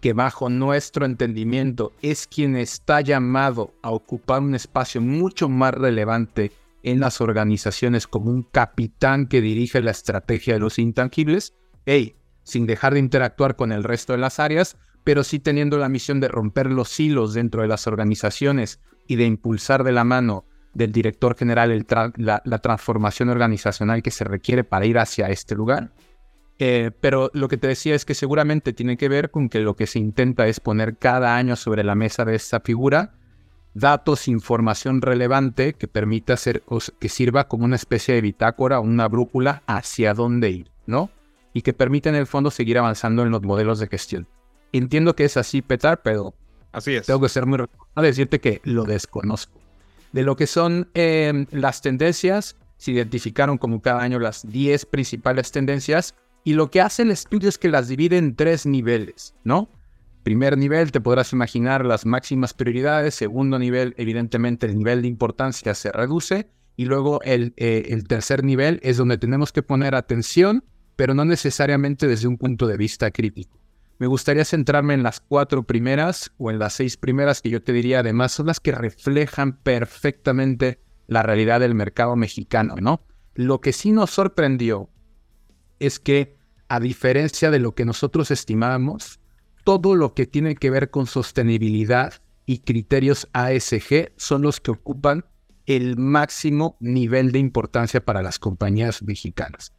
Que 0.00 0.12
bajo 0.12 0.49
nuestro 0.49 1.04
entendimiento 1.04 1.92
es 2.00 2.26
quien 2.26 2.57
está 2.57 3.00
llamado 3.00 3.75
a 3.83 3.90
ocupar 3.90 4.40
un 4.40 4.54
espacio 4.54 5.00
mucho 5.00 5.49
más 5.49 5.75
relevante 5.75 6.52
en 6.83 7.00
las 7.00 7.21
organizaciones 7.21 8.07
como 8.07 8.30
un 8.30 8.45
capitán 8.45 9.26
que 9.26 9.42
dirige 9.42 9.83
la 9.83 9.90
estrategia 9.90 10.54
de 10.54 10.61
los 10.61 10.78
intangibles, 10.78 11.52
hey, 11.85 12.14
sin 12.45 12.64
dejar 12.66 12.95
de 12.95 13.00
interactuar 13.00 13.57
con 13.57 13.73
el 13.73 13.85
resto 13.85 14.14
de 14.14 14.21
las 14.21 14.38
áreas, 14.38 14.78
pero 15.04 15.25
sí 15.25 15.40
teniendo 15.40 15.76
la 15.78 15.88
misión 15.88 16.21
de 16.21 16.28
romper 16.28 16.71
los 16.71 16.99
hilos 16.99 17.35
dentro 17.35 17.62
de 17.62 17.69
las 17.69 17.87
organizaciones 17.87 18.80
y 19.07 19.16
de 19.16 19.26
impulsar 19.26 19.85
de 19.85 19.92
la 19.92 20.04
mano 20.04 20.47
del 20.75 20.93
director 20.93 21.37
general 21.37 21.87
la, 22.17 22.59
transformación 22.59 23.29
organizacional 23.29 24.03
que 24.03 24.11
se 24.11 24.25
requiere 24.25 24.65
para 24.65 24.87
ir 24.87 24.99
hacia 24.99 25.29
este 25.29 25.55
lugar. 25.55 25.91
Eh, 26.59 26.91
pero 27.00 27.31
lo 27.33 27.49
que 27.49 27.57
te 27.57 27.69
decía 27.69 27.95
es 27.95 28.05
que 28.05 28.15
seguramente 28.15 28.73
tiene 28.73 28.97
que 28.97 29.09
ver 29.09 29.31
con 29.31 29.49
que 29.49 29.61
lo 29.61 29.75
que 29.77 29.87
se 29.87 29.99
intenta 29.99 30.47
es 30.47 30.61
poner 30.61 30.99
cada 30.99 31.37
año 31.37 31.57
sobre 31.57 31.85
la 31.85 31.95
mesa 31.95 32.25
de 32.25 32.35
esta 32.35 32.61
figura 32.61 33.15
datos, 33.75 34.29
información 34.29 35.00
relevante 35.03 35.75
que 35.75 35.89
permita 35.89 36.37
ser, 36.37 36.62
que 36.99 37.09
sirva 37.09 37.49
como 37.49 37.65
una 37.65 37.77
especie 37.77 38.15
de 38.15 38.21
bitácora, 38.21 38.81
una 38.81 39.09
brújula 39.09 39.62
hacia 39.67 40.15
dónde 40.15 40.50
ir, 40.50 40.71
¿no? 40.87 41.11
Y 41.53 41.62
que 41.62 41.73
permita 41.73 42.09
en 42.09 42.15
el 42.15 42.27
fondo 42.27 42.50
seguir 42.50 42.79
avanzando 42.79 43.23
en 43.23 43.31
los 43.31 43.43
modelos 43.43 43.79
de 43.79 43.89
gestión. 43.89 44.27
Entiendo 44.73 45.15
que 45.17 45.25
es 45.25 45.37
así, 45.37 45.62
Petar, 45.62 46.03
pero 46.03 46.35
así 46.73 46.95
es. 46.95 47.07
tengo 47.07 47.21
que 47.21 47.29
ser 47.29 47.47
muy 47.47 47.65
a 47.95 48.03
decirte 48.03 48.41
que 48.41 48.61
lo 48.65 48.85
desconozco. 48.85 49.60
De 50.12 50.23
lo 50.23 50.37
que 50.37 50.47
son 50.47 50.88
em, 50.95 51.47
las 51.50 51.83
tendencias, 51.83 52.57
se 52.76 52.93
identificaron 52.93 53.59
como 53.59 53.81
cada 53.81 54.00
año 54.00 54.19
las 54.19 54.47
10 54.50 54.87
principales 54.87 55.52
tendencias 55.52 56.14
y 56.45 56.55
lo 56.55 56.71
que 56.71 56.81
hace 56.81 57.02
el 57.02 57.11
estudio 57.11 57.49
es 57.49 57.59
que 57.59 57.69
las 57.69 57.88
divide 57.88 58.17
en 58.17 58.35
tres 58.35 58.67
niveles, 58.67 59.35
¿no? 59.45 59.69
Primer 60.23 60.57
nivel, 60.57 60.90
te 60.90 61.00
podrás 61.00 61.33
imaginar 61.33 61.85
las 61.85 62.05
máximas 62.07 62.55
prioridades. 62.55 63.14
Segundo 63.14 63.59
nivel, 63.59 63.95
evidentemente, 63.97 64.67
el 64.67 64.76
nivel 64.76 65.02
de 65.02 65.09
importancia 65.09 65.75
se 65.75 65.93
reduce. 65.93 66.49
Y 66.76 66.87
luego 66.87 67.21
el, 67.23 67.52
eh, 67.57 67.88
el 67.88 68.07
tercer 68.07 68.45
nivel 68.45 68.81
es 68.83 68.97
donde 68.97 69.19
tenemos 69.19 69.52
que 69.52 69.62
poner 69.62 69.95
atención, 69.95 70.64
pero 70.97 71.14
no 71.14 71.25
necesariamente 71.25 72.07
desde 72.07 72.29
un 72.29 72.38
punto 72.38 72.67
de 72.67 72.76
vista 72.76 73.11
crítico. 73.11 73.60
Me 74.00 74.07
gustaría 74.07 74.47
centrarme 74.47 74.95
en 74.95 75.02
las 75.02 75.21
cuatro 75.21 75.64
primeras 75.64 76.33
o 76.38 76.50
en 76.50 76.59
las 76.59 76.73
seis 76.73 76.97
primeras 76.97 77.42
que 77.42 77.50
yo 77.50 77.62
te 77.62 77.75
diría 77.75 78.00
además 78.00 78.33
son 78.33 78.47
las 78.47 78.59
que 78.59 78.73
reflejan 78.73 79.59
perfectamente 79.59 80.80
la 81.07 81.23
realidad 81.23 81.61
del 81.61 81.75
mercado 81.75 82.16
mexicano, 82.16 82.76
¿no? 82.80 83.02
Lo 83.35 83.61
que 83.61 83.75
sí 83.75 83.92
nos 83.92 84.11
sorprendió 84.11 84.88
es 85.80 86.00
que, 86.00 86.38
a 86.69 86.80
diferencia 86.80 87.50
de 87.50 87.59
lo 87.59 87.75
que 87.75 87.85
nosotros 87.85 88.30
estimábamos, 88.30 89.21
todo 89.64 89.95
lo 89.95 90.14
que 90.14 90.25
tiene 90.25 90.54
que 90.54 90.71
ver 90.71 90.88
con 90.88 91.04
sostenibilidad 91.04 92.14
y 92.47 92.61
criterios 92.61 93.28
ASG 93.35 94.12
son 94.16 94.40
los 94.40 94.61
que 94.61 94.71
ocupan 94.71 95.26
el 95.66 95.99
máximo 95.99 96.78
nivel 96.80 97.33
de 97.33 97.38
importancia 97.38 98.02
para 98.02 98.23
las 98.23 98.38
compañías 98.38 99.02
mexicanas. 99.02 99.75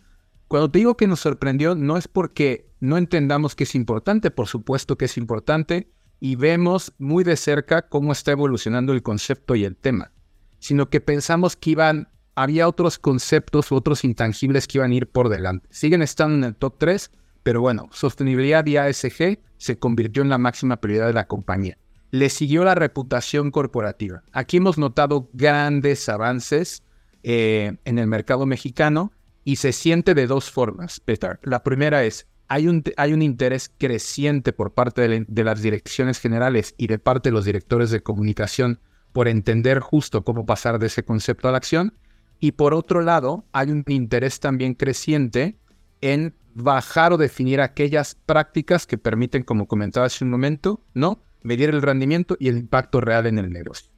Cuando 0.52 0.70
te 0.70 0.80
digo 0.80 0.98
que 0.98 1.08
nos 1.08 1.22
sorprendió, 1.22 1.76
no 1.76 1.96
es 1.96 2.10
porque 2.10 2.70
no 2.82 2.98
entendamos 2.98 3.56
que 3.56 3.64
es 3.64 3.74
importante, 3.74 4.32
por 4.32 4.48
supuesto 4.50 4.98
que 4.98 5.06
es 5.06 5.16
importante, 5.16 5.90
y 6.20 6.36
vemos 6.36 6.92
muy 6.98 7.24
de 7.24 7.38
cerca 7.38 7.88
cómo 7.88 8.12
está 8.12 8.34
evolucionando 8.34 8.92
el 8.92 9.02
concepto 9.02 9.56
y 9.56 9.64
el 9.64 9.78
tema, 9.78 10.12
sino 10.60 10.90
que 10.90 11.00
pensamos 11.00 11.56
que 11.56 11.70
iban, 11.70 12.10
había 12.36 12.68
otros 12.68 13.00
conceptos 13.00 13.72
u 13.72 13.76
otros 13.76 14.04
intangibles 14.04 14.68
que 14.68 14.80
iban 14.80 14.92
a 14.92 14.96
ir 14.96 15.08
por 15.08 15.30
delante. 15.30 15.70
Siguen 15.72 16.02
estando 16.02 16.36
en 16.36 16.44
el 16.44 16.56
top 16.58 16.76
3, 16.80 17.12
pero 17.44 17.62
bueno, 17.62 17.88
sostenibilidad 17.94 18.66
y 18.66 18.76
ASG 18.76 19.40
se 19.56 19.80
convirtió 19.80 20.22
en 20.22 20.28
la 20.28 20.38
máxima 20.38 20.82
prioridad 20.82 21.08
de 21.08 21.14
la 21.14 21.28
compañía. 21.28 21.78
Le 22.10 22.30
siguió 22.30 22.66
la 22.66 22.76
reputación 22.76 23.52
corporativa. 23.52 24.22
Aquí 24.34 24.58
hemos 24.58 24.78
notado 24.78 25.30
grandes 25.32 26.10
avances 26.10 26.84
eh, 27.24 27.78
en 27.86 28.00
el 28.00 28.08
mercado 28.08 28.46
mexicano 28.46 29.14
y 29.44 29.58
se 29.58 29.72
siente 29.72 30.14
de 30.14 30.28
dos 30.28 30.52
formas, 30.52 31.00
Peter. 31.00 31.40
La 31.44 31.64
primera 31.64 32.04
es, 32.04 32.28
hay 32.48 32.68
un, 32.68 32.84
hay 32.98 33.14
un 33.14 33.22
interés 33.22 33.72
creciente 33.78 34.54
por 34.54 34.74
parte 34.74 35.08
de, 35.08 35.26
de 35.28 35.44
las 35.44 35.62
direcciones 35.62 36.20
generales 36.20 36.76
y 36.78 36.88
de 36.88 37.00
parte 37.00 37.30
de 37.30 37.34
los 37.34 37.46
directores 37.46 37.92
de 37.92 38.04
comunicación 38.04 38.80
por 39.14 39.28
entender 39.28 39.80
justo 39.80 40.24
cómo 40.24 40.46
pasar 40.46 40.80
de 40.80 40.88
ese 40.88 41.04
concepto 41.04 41.48
a 41.48 41.52
la 41.52 41.58
acción. 41.58 41.94
Y 42.40 42.54
por 42.54 42.74
otro 42.74 43.02
lado, 43.02 43.46
hay 43.52 43.72
un 43.72 43.84
interés 43.88 44.40
también 44.40 44.74
creciente 44.74 45.58
en 46.02 46.34
bajar 46.54 47.14
o 47.14 47.18
definir 47.18 47.62
aquellas 47.62 48.16
prácticas 48.16 48.86
que 48.86 48.98
permiten, 48.98 49.44
como 49.44 49.68
comentaba 49.68 50.08
hace 50.08 50.24
un 50.24 50.32
momento, 50.32 50.84
¿no? 50.94 51.24
Medir 51.44 51.70
el 51.70 51.82
rendimiento 51.82 52.36
y 52.40 52.50
el 52.50 52.58
impacto 52.58 53.02
real 53.02 53.28
en 53.28 53.38
el 53.38 53.52
negocio. 53.52 53.92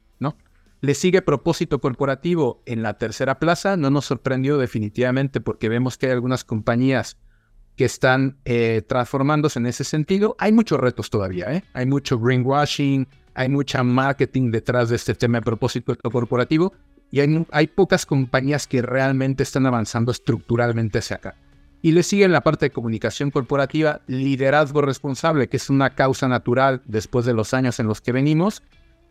Le 0.84 0.92
sigue 0.92 1.22
propósito 1.22 1.80
corporativo 1.80 2.62
en 2.66 2.82
la 2.82 2.98
tercera 2.98 3.38
plaza, 3.38 3.78
no 3.78 3.88
nos 3.88 4.04
sorprendió 4.04 4.58
definitivamente 4.58 5.40
porque 5.40 5.70
vemos 5.70 5.96
que 5.96 6.04
hay 6.04 6.12
algunas 6.12 6.44
compañías 6.44 7.16
que 7.74 7.86
están 7.86 8.36
eh, 8.44 8.82
transformándose 8.86 9.58
en 9.60 9.64
ese 9.64 9.82
sentido. 9.84 10.36
Hay 10.38 10.52
muchos 10.52 10.78
retos 10.78 11.08
todavía, 11.08 11.50
¿eh? 11.54 11.64
Hay 11.72 11.86
mucho 11.86 12.18
greenwashing, 12.18 13.08
hay 13.32 13.48
mucha 13.48 13.82
marketing 13.82 14.50
detrás 14.50 14.90
de 14.90 14.96
este 14.96 15.14
tema 15.14 15.38
de 15.38 15.46
propósito 15.46 15.96
corporativo 15.96 16.74
y 17.10 17.20
hay, 17.20 17.46
hay 17.50 17.66
pocas 17.66 18.04
compañías 18.04 18.66
que 18.66 18.82
realmente 18.82 19.42
están 19.42 19.64
avanzando 19.64 20.12
estructuralmente 20.12 20.98
hacia 20.98 21.16
acá. 21.16 21.34
Y 21.80 21.92
le 21.92 22.02
sigue 22.02 22.24
en 22.24 22.32
la 22.32 22.42
parte 22.42 22.66
de 22.66 22.70
comunicación 22.72 23.30
corporativa, 23.30 24.02
liderazgo 24.06 24.82
responsable, 24.82 25.48
que 25.48 25.56
es 25.56 25.70
una 25.70 25.94
causa 25.94 26.28
natural 26.28 26.82
después 26.84 27.24
de 27.24 27.32
los 27.32 27.54
años 27.54 27.80
en 27.80 27.86
los 27.86 28.02
que 28.02 28.12
venimos. 28.12 28.62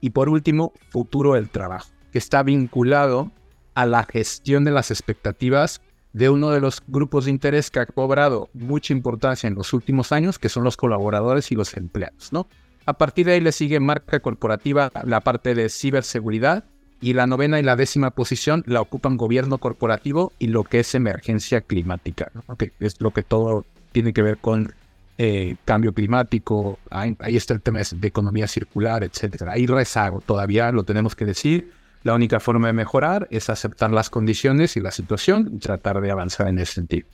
Y 0.03 0.09
por 0.09 0.27
último, 0.27 0.73
futuro 0.89 1.35
del 1.35 1.49
trabajo, 1.49 1.87
que 2.11 2.17
está 2.17 2.43
vinculado 2.43 3.31
a 3.73 3.85
la 3.85 4.03
gestión 4.03 4.65
de 4.65 4.71
las 4.71 4.91
expectativas 4.91 5.79
de 6.11 6.29
uno 6.29 6.49
de 6.49 6.59
los 6.59 6.83
grupos 6.85 7.23
de 7.23 7.31
interés 7.31 7.71
que 7.71 7.79
ha 7.79 7.85
cobrado 7.85 8.49
mucha 8.53 8.91
importancia 8.91 9.47
en 9.47 9.55
los 9.55 9.71
últimos 9.71 10.11
años, 10.11 10.39
que 10.39 10.49
son 10.49 10.65
los 10.65 10.75
colaboradores 10.75 11.53
y 11.53 11.55
los 11.55 11.77
empleados, 11.77 12.33
¿no? 12.33 12.47
A 12.85 12.97
partir 12.97 13.27
de 13.27 13.31
ahí 13.31 13.39
le 13.39 13.53
sigue 13.53 13.79
marca 13.79 14.19
corporativa 14.19 14.91
la 15.05 15.21
parte 15.21 15.55
de 15.55 15.69
ciberseguridad, 15.69 16.65
y 16.99 17.13
la 17.13 17.25
novena 17.25 17.61
y 17.61 17.63
la 17.63 17.77
décima 17.77 18.11
posición 18.11 18.65
la 18.67 18.81
ocupan 18.81 19.15
gobierno 19.15 19.57
corporativo 19.57 20.33
y 20.37 20.47
lo 20.47 20.65
que 20.65 20.81
es 20.81 20.95
emergencia 20.95 21.61
climática, 21.61 22.29
que 22.57 22.73
es 22.81 22.99
lo 22.99 23.11
que 23.11 23.23
todo 23.23 23.65
tiene 23.93 24.11
que 24.11 24.21
ver 24.21 24.37
con 24.37 24.73
eh, 25.17 25.55
cambio 25.65 25.93
climático, 25.93 26.79
ahí, 26.89 27.15
está 27.35 27.53
el 27.53 27.61
tema 27.61 27.79
de 27.79 28.07
economía 28.07 28.47
circular, 28.47 29.03
etcétera. 29.03 29.53
Ahí 29.53 29.67
rezago, 29.67 30.21
todavía 30.21 30.71
lo 30.71 30.83
tenemos 30.83 31.15
que 31.15 31.25
decir. 31.25 31.71
La 32.03 32.13
única 32.15 32.39
forma 32.39 32.67
de 32.67 32.73
mejorar 32.73 33.27
es 33.31 33.49
aceptar 33.49 33.91
las 33.91 34.09
condiciones 34.09 34.75
y 34.75 34.81
la 34.81 34.91
situación 34.91 35.51
y 35.53 35.59
tratar 35.59 36.01
de 36.01 36.11
avanzar 36.11 36.47
en 36.47 36.59
ese 36.59 36.73
sentido. 36.73 37.07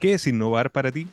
¿Qué 0.00 0.14
es 0.14 0.26
innovar 0.26 0.70
para 0.70 0.90
ti? 0.90 1.06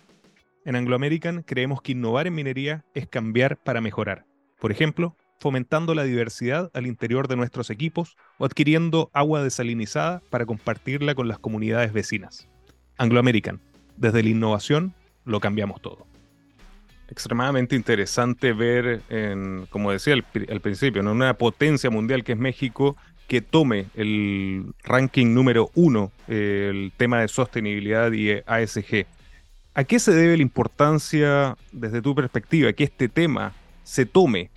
En 0.66 0.76
Anglo 0.76 0.96
American 0.96 1.44
creemos 1.44 1.82
que 1.82 1.92
innovar 1.92 2.28
en 2.28 2.36
minería 2.36 2.84
es 2.94 3.08
cambiar 3.08 3.58
para 3.58 3.82
mejorar. 3.82 4.26
Por 4.60 4.72
ejemplo, 4.72 5.16
fomentando 5.40 5.96
la 5.96 6.04
diversidad 6.04 6.70
al 6.74 6.86
interior 6.86 7.28
de 7.28 7.36
nuestros 7.36 7.70
equipos 7.72 8.16
o 8.38 8.46
adquiriendo 8.46 9.10
agua 9.12 9.44
desalinizada 9.44 10.22
para 10.30 10.46
compartirla 10.46 11.16
con 11.16 11.28
las 11.28 11.40
comunidades 11.40 11.94
vecinas. 11.94 12.48
Anglo 12.98 13.20
American, 13.20 13.60
desde 13.98 14.24
la 14.24 14.30
innovación 14.30 14.94
lo 15.26 15.40
cambiamos 15.40 15.82
todo. 15.82 16.11
Extremadamente 17.12 17.76
interesante 17.76 18.54
ver, 18.54 19.02
en, 19.10 19.68
como 19.70 19.92
decía 19.92 20.14
al, 20.14 20.62
principio, 20.62 21.02
en 21.02 21.10
una 21.10 21.34
potencia 21.34 21.90
mundial 21.90 22.24
que 22.24 22.32
es 22.32 22.38
México, 22.38 22.96
que 23.28 23.42
tome 23.42 23.88
el 23.96 24.74
ranking 24.84 25.34
número 25.34 25.72
uno, 25.76 26.14
el 26.30 26.94
tema 26.96 27.20
de 27.20 27.28
sostenibilidad 27.28 28.14
y 28.14 28.32
ASG. 28.46 29.08
¿A 29.74 29.84
qué 29.84 30.00
se 30.00 30.14
debe 30.14 30.38
la 30.38 30.42
importancia, 30.42 31.58
desde 31.74 32.02
tu 32.02 32.16
perspectiva, 32.16 32.72
que 32.72 32.86
este 32.86 33.10
tema 33.10 33.52
se 33.84 34.06
tome 34.06 34.50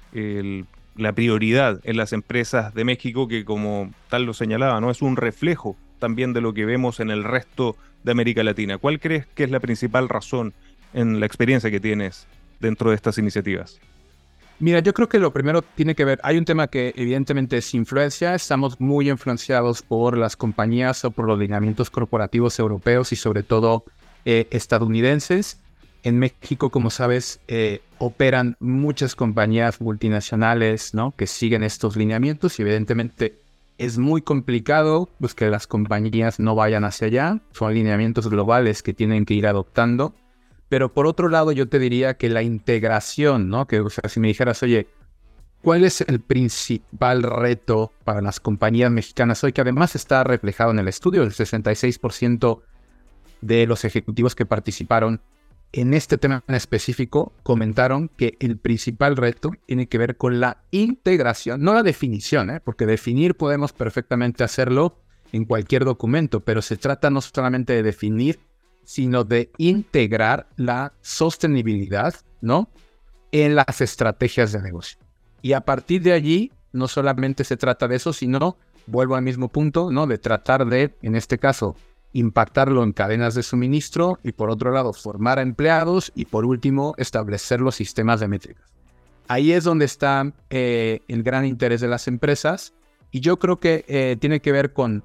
la 0.94 1.12
prioridad 1.12 1.80
en 1.82 1.96
las 1.96 2.12
empresas 2.12 2.73
de 2.73 2.84
México, 2.84 3.26
que 3.26 3.44
como 3.44 3.92
tal 4.08 4.26
lo 4.26 4.32
señalaba, 4.32 4.80
no 4.80 4.92
es 4.92 5.02
un 5.02 5.16
reflejo 5.16 5.76
también 5.99 6.32
de 6.32 6.40
lo 6.40 6.54
que 6.54 6.66
vemos 6.66 7.00
en 7.00 7.11
el 7.11 7.25
resto 7.25 7.76
de 8.04 8.12
América 8.12 8.44
Latina? 8.44 8.78
¿Cuál 8.78 9.00
crees 9.00 9.26
que 9.26 9.42
es 9.42 9.50
la 9.50 9.58
principal 9.58 10.08
razón 10.08 10.54
en 10.92 11.18
la 11.18 11.26
experiencia 11.26 11.73
que 11.73 11.80
tienes 11.80 12.28
dentro 12.64 12.90
de 12.90 12.97
estas 12.97 13.18
iniciativas? 13.18 13.80
Mira, 14.61 14.78
yo 14.80 14.94
creo 14.94 15.09
que 15.09 15.18
lo 15.18 15.33
primero 15.33 15.62
tiene 15.62 15.94
que 15.94 16.04
ver, 16.04 16.21
hay 16.23 16.38
un 16.38 16.44
tema 16.44 16.68
que 16.68 16.92
evidentemente 16.97 17.56
es 17.56 17.75
influencia, 17.75 18.35
estamos 18.35 18.80
muy 18.80 19.11
influenciados 19.11 19.83
por 19.83 20.16
las 20.16 20.37
compañías 20.37 21.04
o 21.04 21.11
por 21.11 21.26
los 21.26 21.38
lineamientos 21.38 21.90
corporativos 21.90 22.59
europeos 22.59 23.12
y 23.12 23.16
sobre 23.16 23.42
todo 23.42 23.85
eh, 24.25 24.47
estadounidenses. 24.50 25.61
En 26.04 26.18
México, 26.18 26.71
como 26.71 26.90
sabes, 26.90 27.40
eh, 27.49 27.80
operan 27.99 28.56
muchas 28.61 29.16
compañías 29.16 29.80
multinacionales 29.80 30.94
¿no? 30.94 31.14
que 31.16 31.26
siguen 31.26 31.62
estos 31.62 31.97
lineamientos 31.97 32.59
y 32.59 32.62
evidentemente 32.62 33.40
es 33.78 33.99
muy 33.99 34.23
complicado 34.23 35.09
pues, 35.18 35.35
que 35.35 35.50
las 35.50 35.66
compañías 35.66 36.38
no 36.38 36.54
vayan 36.54 36.85
hacia 36.85 37.09
allá. 37.09 37.40
Son 37.52 37.75
lineamientos 37.75 38.28
globales 38.28 38.83
que 38.83 38.94
tienen 38.94 39.25
que 39.25 39.35
ir 39.35 39.47
adoptando. 39.47 40.14
Pero 40.75 40.93
por 40.93 41.07
otro 41.07 41.28
lado, 41.28 41.52
yo 41.52 41.69
te 41.69 41.78
diría 41.78 42.14
que 42.14 42.28
la 42.28 42.43
integración, 42.43 43.49
¿no? 43.49 43.69
Que, 43.69 43.78
o 43.78 43.90
sea, 43.90 44.11
si 44.11 44.19
me 44.19 44.26
dijeras, 44.26 44.61
oye, 44.64 44.88
¿cuál 45.62 45.85
es 45.85 46.00
el 46.00 46.19
principal 46.19 47.23
reto 47.23 47.93
para 48.02 48.21
las 48.21 48.40
compañías 48.40 48.90
mexicanas 48.90 49.45
hoy? 49.45 49.52
Que 49.52 49.61
además 49.61 49.95
está 49.95 50.25
reflejado 50.25 50.73
en 50.73 50.81
el 50.81 50.88
estudio, 50.88 51.23
el 51.23 51.31
66% 51.31 52.62
de 53.40 53.69
los 53.69 53.85
ejecutivos 53.85 54.35
que 54.35 54.47
participaron 54.47 55.21
en 55.71 55.95
este 55.95 56.19
tema 56.19 56.43
en 56.49 56.57
específico 56.57 57.33
comentaron 57.45 58.09
que 58.09 58.37
el 58.40 58.59
principal 58.59 59.16
reto 59.16 59.52
tiene 59.66 59.87
que 59.87 59.99
ver 59.99 60.16
con 60.16 60.40
la 60.40 60.64
integración, 60.73 61.62
no 61.62 61.73
la 61.73 61.85
definición, 61.85 62.50
¿eh? 62.50 62.61
porque 62.61 62.85
definir 62.85 63.37
podemos 63.37 63.73
perfectamente 63.73 64.43
hacerlo 64.43 64.99
en 65.31 65.45
cualquier 65.45 65.85
documento, 65.85 66.40
pero 66.40 66.62
se 66.62 66.76
trata 66.76 67.11
no 67.11 67.21
solamente 67.21 67.75
de 67.75 67.85
definir 67.85 68.40
sino 68.85 69.25
de 69.25 69.50
integrar 69.59 70.49
la 70.57 70.93
sostenibilidad, 71.00 72.14
¿no? 72.41 72.69
En 73.33 73.55
las 73.55 73.81
estrategias 73.81 74.53
de 74.53 74.62
negocio. 74.62 74.99
Y 75.43 75.53
a 75.53 75.62
partir 75.62 76.03
de 76.03 76.12
allí, 76.12 76.53
no 76.73 76.88
solamente 76.88 77.45
se 77.45 77.57
trata 77.57 77.88
de 77.88 77.97
eso, 77.97 78.12
sino, 78.12 78.57
vuelvo 78.87 79.17
al 79.17 79.23
mismo 79.23 79.49
punto, 79.49 79.91
¿no? 79.91 80.07
De 80.07 80.19
tratar 80.19 80.67
de, 80.67 80.95
en 81.03 81.17
este 81.17 81.38
caso, 81.38 81.76
impactarlo 82.12 82.83
en 82.83 82.93
cadenas 82.93 83.35
de 83.35 83.43
suministro 83.43 84.19
y 84.23 84.33
por 84.33 84.49
otro 84.49 84.71
lado, 84.71 84.93
formar 84.93 85.38
a 85.38 85.43
empleados 85.43 86.12
y 86.14 86.26
por 86.26 86.45
último, 86.45 86.95
establecer 86.97 87.61
los 87.61 87.75
sistemas 87.75 88.21
de 88.21 88.29
métricas. 88.29 88.73
Ahí 89.26 89.53
es 89.53 89.64
donde 89.64 89.85
está 89.85 90.33
eh, 90.50 91.00
el 91.09 91.23
gran 91.23 91.45
interés 91.45 91.81
de 91.81 91.88
las 91.88 92.09
empresas 92.09 92.75
y 93.11 93.21
yo 93.21 93.38
creo 93.38 93.59
que 93.59 93.85
eh, 93.88 94.17
tiene 94.21 94.41
que 94.41 94.53
ver 94.53 94.73
con 94.73 95.03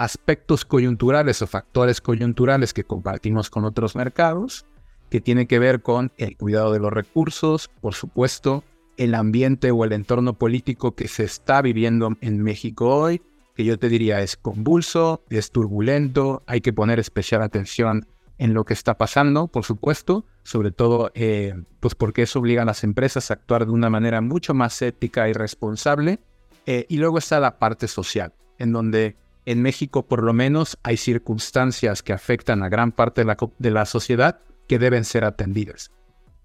aspectos 0.00 0.64
coyunturales 0.64 1.42
o 1.42 1.46
factores 1.46 2.00
coyunturales 2.00 2.72
que 2.72 2.84
compartimos 2.84 3.50
con 3.50 3.66
otros 3.66 3.94
mercados, 3.94 4.64
que 5.10 5.20
tiene 5.20 5.46
que 5.46 5.58
ver 5.58 5.82
con 5.82 6.10
el 6.16 6.38
cuidado 6.38 6.72
de 6.72 6.78
los 6.78 6.90
recursos, 6.90 7.68
por 7.82 7.92
supuesto, 7.92 8.64
el 8.96 9.14
ambiente 9.14 9.70
o 9.70 9.84
el 9.84 9.92
entorno 9.92 10.38
político 10.38 10.94
que 10.94 11.06
se 11.06 11.24
está 11.24 11.60
viviendo 11.60 12.16
en 12.22 12.42
México 12.42 12.88
hoy, 12.88 13.20
que 13.54 13.66
yo 13.66 13.78
te 13.78 13.90
diría 13.90 14.22
es 14.22 14.38
convulso, 14.38 15.22
es 15.28 15.50
turbulento, 15.50 16.44
hay 16.46 16.62
que 16.62 16.72
poner 16.72 16.98
especial 16.98 17.42
atención 17.42 18.06
en 18.38 18.54
lo 18.54 18.64
que 18.64 18.72
está 18.72 18.96
pasando, 18.96 19.48
por 19.48 19.66
supuesto, 19.66 20.24
sobre 20.44 20.70
todo 20.70 21.10
eh, 21.12 21.62
pues 21.78 21.94
porque 21.94 22.22
eso 22.22 22.38
obliga 22.38 22.62
a 22.62 22.64
las 22.64 22.84
empresas 22.84 23.30
a 23.30 23.34
actuar 23.34 23.66
de 23.66 23.72
una 23.72 23.90
manera 23.90 24.22
mucho 24.22 24.54
más 24.54 24.80
ética 24.80 25.28
y 25.28 25.34
responsable. 25.34 26.20
Eh, 26.64 26.86
y 26.88 26.96
luego 26.96 27.18
está 27.18 27.38
la 27.38 27.58
parte 27.58 27.86
social, 27.86 28.32
en 28.58 28.72
donde 28.72 29.16
en 29.46 29.62
México 29.62 30.06
por 30.06 30.22
lo 30.22 30.32
menos 30.32 30.78
hay 30.82 30.96
circunstancias 30.96 32.02
que 32.02 32.12
afectan 32.12 32.62
a 32.62 32.68
gran 32.68 32.92
parte 32.92 33.24
de 33.58 33.70
la, 33.70 33.86
sociedad 33.86 34.40
que 34.68 34.78
deben 34.78 35.04
ser 35.04 35.24
atendidas. 35.24 35.90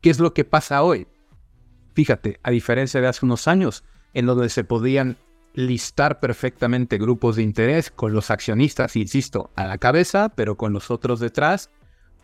¿Qué 0.01 0.09
es 0.09 0.19
lo 0.19 0.33
que 0.33 0.45
pasa 0.45 0.83
hoy? 0.83 1.07
Fíjate, 1.93 2.39
a 2.43 2.51
diferencia 2.51 3.01
de 3.01 3.07
hace 3.07 3.25
unos 3.25 3.47
años, 3.47 3.83
en 4.13 4.25
donde 4.25 4.49
se 4.49 4.63
podían 4.63 5.17
listar 5.53 6.19
perfectamente 6.19 6.97
grupos 6.97 7.37
de 7.37 7.43
interés 7.43 7.89
con 7.89 8.13
los 8.13 8.29
accionistas, 8.29 8.95
insisto, 8.95 9.51
a 9.55 9.65
la 9.65 9.77
cabeza, 9.77 10.29
pero 10.29 10.57
con 10.57 10.73
los 10.73 10.91
otros 10.91 11.19
detrás, 11.19 11.69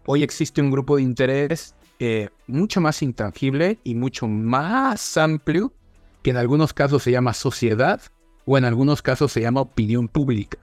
hoy 0.05 0.23
existe 0.23 0.61
un 0.61 0.71
grupo 0.71 0.97
de 0.97 1.03
interés 1.03 1.75
eh, 1.99 2.29
mucho 2.47 2.81
más 2.81 3.01
intangible 3.01 3.79
y 3.83 3.95
mucho 3.95 4.27
más 4.27 5.17
amplio, 5.17 5.71
que 6.23 6.31
en 6.31 6.37
algunos 6.37 6.73
casos 6.73 7.03
se 7.03 7.11
llama 7.11 7.33
sociedad 7.33 8.01
o 8.45 8.57
en 8.57 8.65
algunos 8.65 9.01
casos 9.01 9.31
se 9.31 9.41
llama 9.41 9.61
opinión 9.61 10.07
pública 10.07 10.57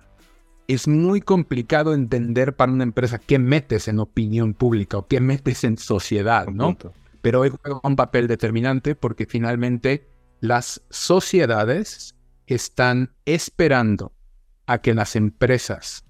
es 0.69 0.87
muy 0.87 1.23
complicado 1.23 1.95
entender 1.95 2.55
para 2.55 2.71
una 2.71 2.85
empresa 2.85 3.19
qué 3.19 3.39
metes 3.39 3.89
en 3.89 3.99
opinión 3.99 4.53
pública 4.53 4.99
o 4.99 5.07
qué 5.07 5.19
metes 5.19 5.65
en 5.65 5.79
sociedad, 5.79 6.47
¿no? 6.49 6.77
Pero 7.23 7.41
hoy 7.41 7.51
juega 7.51 7.81
un 7.83 7.97
papel 7.97 8.29
determinante 8.29 8.95
porque 8.95 9.25
finalmente 9.25 10.07
las 10.41 10.83
sociedades 10.91 12.15
están 12.47 13.15
esperando 13.25 14.13
a 14.67 14.79
que 14.79 14.95
las 14.95 15.17
empresas 15.17 16.05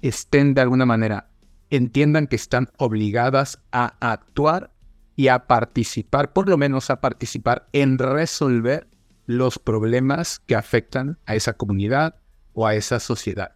estén 0.00 0.52
de 0.52 0.60
alguna 0.60 0.84
manera, 0.84 1.30
entiendan 1.70 2.26
que 2.26 2.36
están 2.36 2.68
obligadas 2.76 3.62
a 3.72 3.96
actuar 4.00 4.70
y 5.16 5.28
a 5.28 5.46
participar, 5.46 6.34
por 6.34 6.46
lo 6.46 6.58
menos 6.58 6.90
a 6.90 7.00
participar 7.00 7.68
en 7.72 7.96
resolver 7.96 8.86
los 9.26 9.58
problemas 9.58 10.40
que 10.46 10.54
afectan 10.54 11.18
a 11.26 11.34
esa 11.34 11.54
comunidad 11.54 12.16
o 12.52 12.66
a 12.66 12.74
esa 12.74 13.00
sociedad. 13.00 13.54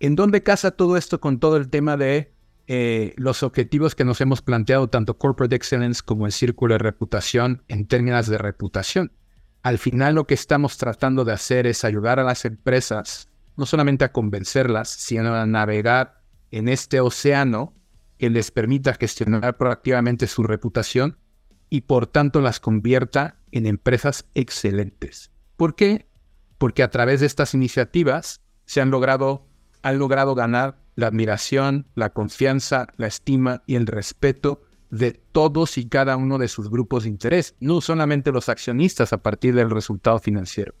¿En 0.00 0.16
dónde 0.16 0.42
casa 0.42 0.72
todo 0.72 0.96
esto 0.96 1.20
con 1.20 1.38
todo 1.38 1.56
el 1.56 1.68
tema 1.68 1.96
de 1.96 2.32
eh, 2.66 3.14
los 3.16 3.42
objetivos 3.42 3.94
que 3.94 4.04
nos 4.04 4.20
hemos 4.20 4.42
planteado, 4.42 4.88
tanto 4.88 5.18
Corporate 5.18 5.54
Excellence 5.54 6.02
como 6.04 6.26
el 6.26 6.32
Círculo 6.32 6.74
de 6.74 6.78
Reputación, 6.78 7.62
en 7.68 7.86
términos 7.86 8.26
de 8.26 8.38
reputación? 8.38 9.12
Al 9.62 9.78
final 9.78 10.16
lo 10.16 10.26
que 10.26 10.34
estamos 10.34 10.76
tratando 10.76 11.24
de 11.24 11.32
hacer 11.32 11.66
es 11.66 11.84
ayudar 11.84 12.18
a 12.18 12.24
las 12.24 12.44
empresas, 12.44 13.28
no 13.56 13.66
solamente 13.66 14.04
a 14.04 14.12
convencerlas, 14.12 14.88
sino 14.88 15.34
a 15.34 15.46
navegar 15.46 16.22
en 16.50 16.68
este 16.68 17.00
océano 17.00 17.74
que 18.18 18.30
les 18.30 18.50
permita 18.50 18.94
gestionar 18.94 19.56
proactivamente 19.56 20.26
su 20.26 20.42
reputación 20.42 21.18
y 21.72 21.80
por 21.80 22.06
tanto 22.06 22.42
las 22.42 22.60
convierta 22.60 23.38
en 23.50 23.64
empresas 23.64 24.26
excelentes. 24.34 25.30
¿Por 25.56 25.74
qué? 25.74 26.06
Porque 26.58 26.82
a 26.82 26.90
través 26.90 27.20
de 27.20 27.26
estas 27.26 27.54
iniciativas 27.54 28.42
se 28.66 28.82
han 28.82 28.90
logrado 28.90 29.46
han 29.80 29.98
logrado 29.98 30.34
ganar 30.34 30.82
la 30.96 31.06
admiración, 31.06 31.86
la 31.94 32.10
confianza, 32.10 32.88
la 32.98 33.06
estima 33.06 33.62
y 33.66 33.76
el 33.76 33.86
respeto 33.86 34.60
de 34.90 35.12
todos 35.12 35.78
y 35.78 35.88
cada 35.88 36.18
uno 36.18 36.36
de 36.36 36.48
sus 36.48 36.68
grupos 36.68 37.04
de 37.04 37.08
interés, 37.08 37.56
no 37.58 37.80
solamente 37.80 38.32
los 38.32 38.50
accionistas 38.50 39.14
a 39.14 39.22
partir 39.22 39.54
del 39.54 39.70
resultado 39.70 40.18
financiero, 40.18 40.74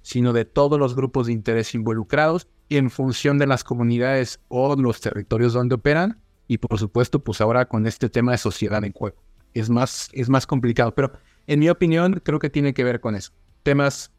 sino 0.00 0.32
de 0.32 0.46
todos 0.46 0.78
los 0.78 0.96
grupos 0.96 1.26
de 1.26 1.34
interés 1.34 1.74
involucrados 1.74 2.48
y 2.70 2.78
en 2.78 2.88
función 2.88 3.36
de 3.36 3.46
las 3.48 3.64
comunidades 3.64 4.40
o 4.48 4.74
los 4.76 5.02
territorios 5.02 5.52
donde 5.52 5.74
operan 5.74 6.22
y 6.46 6.56
por 6.56 6.78
supuesto 6.78 7.22
pues 7.22 7.42
ahora 7.42 7.68
con 7.68 7.86
este 7.86 8.08
tema 8.08 8.32
de 8.32 8.38
sociedad 8.38 8.82
en 8.82 8.94
juego. 8.94 9.27
Es 9.54 9.70
más, 9.70 10.08
es 10.12 10.28
más 10.28 10.46
complicado, 10.46 10.94
pero 10.94 11.12
en 11.46 11.60
mi 11.60 11.68
opinión 11.68 12.20
creo 12.24 12.38
que 12.38 12.50
tiene 12.50 12.74
que 12.74 12.84
ver 12.84 13.00
con 13.00 13.14
eso. 13.14 13.32
Temas 13.62 14.12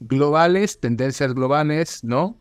globales, 0.00 0.80
tendencias 0.80 1.34
globales, 1.34 2.04
¿no? 2.04 2.38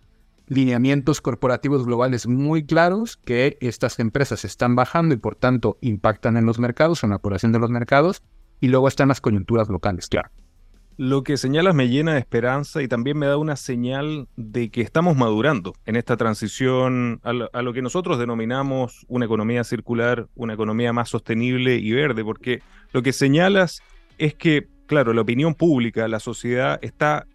lineamientos 0.48 1.22
corporativos 1.22 1.86
globales 1.86 2.28
muy 2.28 2.66
claros 2.66 3.18
que 3.18 3.58
estas 3.62 4.00
empresas 4.00 4.46
están 4.46 4.76
bajando 4.76 5.16
y 5.16 5.18
por 5.18 5.36
tanto 5.36 5.78
impactan 5.82 6.38
en 6.38 6.46
los 6.46 6.60
mercados, 6.60 7.04
en 7.04 7.12
la 7.12 7.16
operación 7.18 7.52
de 7.52 7.60
los 7.60 7.70
mercados, 7.70 8.22
y 8.62 8.68
luego 8.68 8.88
están 8.88 9.10
las 9.10 9.22
coyunturas 9.22 9.70
locales, 9.70 10.08
claro. 10.08 10.30
Lo 10.98 11.24
que 11.24 11.36
señalas 11.38 11.76
me 11.76 11.90
llena 11.90 12.14
de 12.14 12.20
esperanza 12.20 12.82
y 12.82 12.88
también 12.88 13.18
me 13.18 13.26
da 13.26 13.38
una 13.38 13.56
señal 13.56 14.28
de 14.38 14.70
que 14.70 14.82
estamos 14.82 15.18
madurando 15.18 15.74
en 15.86 15.98
esta 15.98 16.16
transición 16.16 17.20
a 17.24 17.34
lo, 17.34 17.50
a 17.52 17.62
lo, 17.62 17.74
que 17.74 17.82
nosotros 17.82 18.18
denominamos 18.18 19.06
una 19.10 19.26
economía 19.26 19.64
circular, 19.64 20.28
una 20.36 20.54
economía 20.54 20.94
más 20.94 21.10
sostenible 21.10 21.76
y 21.76 21.92
verde, 21.92 22.24
porque 22.24 22.62
lo 22.94 23.04
que 23.04 23.12
señalas 23.12 23.82
es 24.18 24.36
que, 24.36 24.68
claro, 24.86 25.14
la 25.14 25.22
opinión 25.22 25.54
pública, 25.54 26.08
la 26.08 26.20
sociedad 26.20 26.80
está 26.82 27.28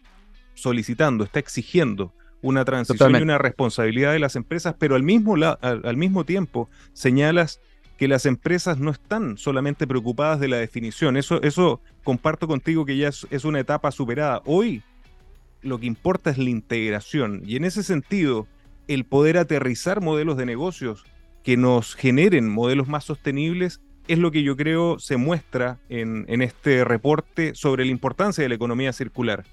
solicitando, 0.55 1.25
está 1.25 1.39
exigiendo 1.39 2.15
una 2.43 2.65
transición 2.65 3.17
y 3.17 3.23
una 3.23 3.39
responsabilidad 3.39 4.13
de 4.13 4.19
las 4.19 4.37
empresas, 4.37 4.75
pero 4.79 4.95
al 4.95 5.03
mismo, 5.03 5.35
al, 5.61 5.97
mismo 5.97 6.25
tiempo 6.25 6.71
señalas 6.93 7.61
que 8.01 8.09
las 8.09 8.25
empresas 8.25 8.79
no 8.79 8.91
están 8.91 9.37
solamente 9.37 9.87
preocupadas 9.87 10.41
de 10.41 10.49
la 10.49 10.57
definición. 10.57 11.19
Eso, 11.19 11.43
eso 11.43 11.83
comparto 12.03 12.49
contigo 12.49 12.87
que 12.87 12.97
ya 12.97 13.09
es, 13.09 13.45
una 13.45 13.61
etapa 13.61 13.91
superada. 13.91 14.41
Hoy 14.47 14.83
lo 15.61 15.79
que 15.79 15.85
importa 15.85 16.31
es 16.31 16.39
la 16.39 16.49
integración. 16.49 17.43
Y 17.45 17.57
en 17.57 17.67
ese 17.67 17.83
sentido, 17.83 18.47
el 18.89 19.05
poder 19.05 19.37
aterrizar 19.37 20.01
modelos 20.01 20.39
de 20.39 20.47
negocios 20.47 21.05
que 21.45 21.59
nos 21.59 21.95
generen 21.95 22.49
modelos 22.49 22.89
más 22.89 23.05
sostenibles 23.05 23.83
es 24.09 24.19
lo 24.19 24.31
que 24.31 24.45
yo 24.45 24.57
creo 24.57 24.99
se 24.99 25.19
muestra 25.19 25.79
en, 25.91 26.25
en 26.29 26.41
este 26.41 26.85
reporte 26.85 27.55
sobre 27.55 27.85
la 27.85 27.91
importancia 27.91 28.41
de 28.41 28.49
la 28.49 28.55
economía 28.55 28.95
circular. 28.95 29.45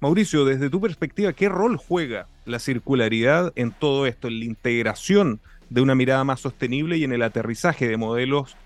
Mauricio, 0.00 0.44
desde 0.44 0.70
tu 0.70 0.80
perspectiva, 0.80 1.34
¿qué 1.34 1.48
rol 1.48 1.76
juega 1.76 2.26
la 2.46 2.58
circularidad 2.58 3.52
en 3.54 3.70
todo 3.70 4.06
esto, 4.06 4.26
en 4.26 4.40
la 4.40 4.44
integración 4.46 5.40
de 5.72 5.80
una 5.80 5.94
mirada 5.94 6.22
más 6.24 6.40
sostenible 6.40 6.98
y 6.98 7.04
en 7.04 7.12
el 7.12 7.22
aterrizaje 7.22 7.88
de 7.88 7.96
modelos 7.96 8.56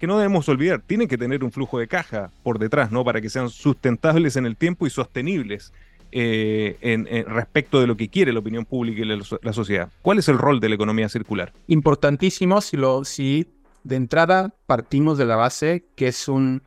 que 0.00 0.06
no 0.06 0.16
debemos 0.16 0.48
olvidar, 0.48 0.80
tienen 0.80 1.08
que 1.08 1.18
tener 1.18 1.44
un 1.44 1.52
flujo 1.52 1.78
de 1.78 1.86
caja 1.86 2.30
por 2.42 2.58
detrás, 2.58 2.90
¿no? 2.90 3.04
Para 3.04 3.20
que 3.20 3.28
sean 3.28 3.50
sustentables 3.50 4.36
en 4.36 4.46
el 4.46 4.56
tiempo 4.56 4.86
y 4.86 4.90
sostenibles 4.90 5.74
eh, 6.10 6.76
en, 6.80 7.06
respecto 7.26 7.80
de 7.80 7.86
lo 7.86 7.96
que 7.96 8.08
quiere 8.08 8.32
la 8.32 8.40
opinión 8.40 8.64
pública 8.64 9.02
y 9.02 9.04
la, 9.04 9.52
sociedad. 9.52 9.90
¿Cuál 10.02 10.18
es 10.18 10.28
el 10.28 10.38
rol 10.38 10.58
de 10.58 10.70
la 10.70 10.74
economía 10.74 11.08
circular? 11.08 11.52
Importantísimo 11.66 12.62
si, 12.62 12.78
lo, 12.78 13.04
si 13.04 13.46
de 13.84 13.96
entrada 13.96 14.54
partimos 14.66 15.18
de 15.18 15.26
la 15.26 15.36
base 15.36 15.84
que 15.94 16.08
es 16.08 16.28
un 16.28 16.62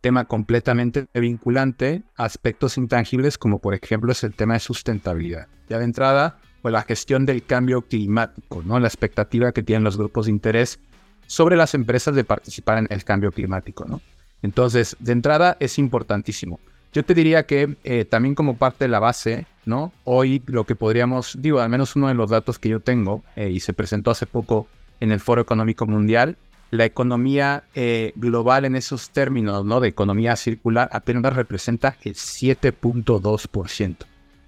tema 0.00 0.24
completamente 0.24 1.06
vinculante 1.12 2.02
a 2.16 2.24
aspectos 2.24 2.78
intangibles 2.78 3.36
como 3.36 3.58
por 3.58 3.74
ejemplo 3.74 4.12
es 4.12 4.24
el 4.24 4.34
tema 4.34 4.54
de 4.54 4.60
sustentabilidad. 4.60 5.46
Ya 5.68 5.78
de 5.78 5.84
entrada, 5.84 6.38
pues 6.62 6.72
la 6.72 6.82
gestión 6.82 7.26
del 7.26 7.44
cambio 7.44 7.82
climático, 7.82 8.62
¿no? 8.64 8.78
La 8.80 8.88
expectativa 8.88 9.52
que 9.52 9.62
tienen 9.62 9.84
los 9.84 9.96
grupos 9.96 10.26
de 10.26 10.32
interés 10.32 10.78
sobre 11.26 11.56
las 11.56 11.74
empresas 11.74 12.14
de 12.14 12.24
participar 12.24 12.78
en 12.78 12.86
el 12.90 13.04
cambio 13.04 13.32
climático, 13.32 13.84
¿no? 13.84 14.00
Entonces, 14.42 14.96
de 15.00 15.12
entrada 15.12 15.56
es 15.60 15.78
importantísimo. 15.78 16.60
Yo 16.92 17.04
te 17.04 17.14
diría 17.14 17.44
que 17.44 17.76
eh, 17.84 18.04
también 18.04 18.34
como 18.34 18.56
parte 18.56 18.84
de 18.84 18.88
la 18.88 18.98
base, 18.98 19.46
¿no? 19.66 19.92
Hoy 20.04 20.42
lo 20.46 20.64
que 20.64 20.74
podríamos, 20.74 21.36
digo, 21.40 21.60
al 21.60 21.68
menos 21.68 21.96
uno 21.96 22.08
de 22.08 22.14
los 22.14 22.30
datos 22.30 22.58
que 22.58 22.70
yo 22.70 22.80
tengo 22.80 23.22
eh, 23.36 23.50
y 23.50 23.60
se 23.60 23.74
presentó 23.74 24.10
hace 24.10 24.26
poco 24.26 24.66
en 25.00 25.12
el 25.12 25.20
Foro 25.20 25.42
Económico 25.42 25.86
Mundial, 25.86 26.38
la 26.70 26.84
economía 26.84 27.64
eh, 27.74 28.12
global 28.16 28.64
en 28.64 28.76
esos 28.76 29.10
términos, 29.10 29.64
¿no? 29.64 29.80
De 29.80 29.88
economía 29.88 30.36
circular 30.36 30.88
apenas 30.92 31.34
representa 31.34 31.96
el 32.02 32.14
7.2%. 32.14 33.96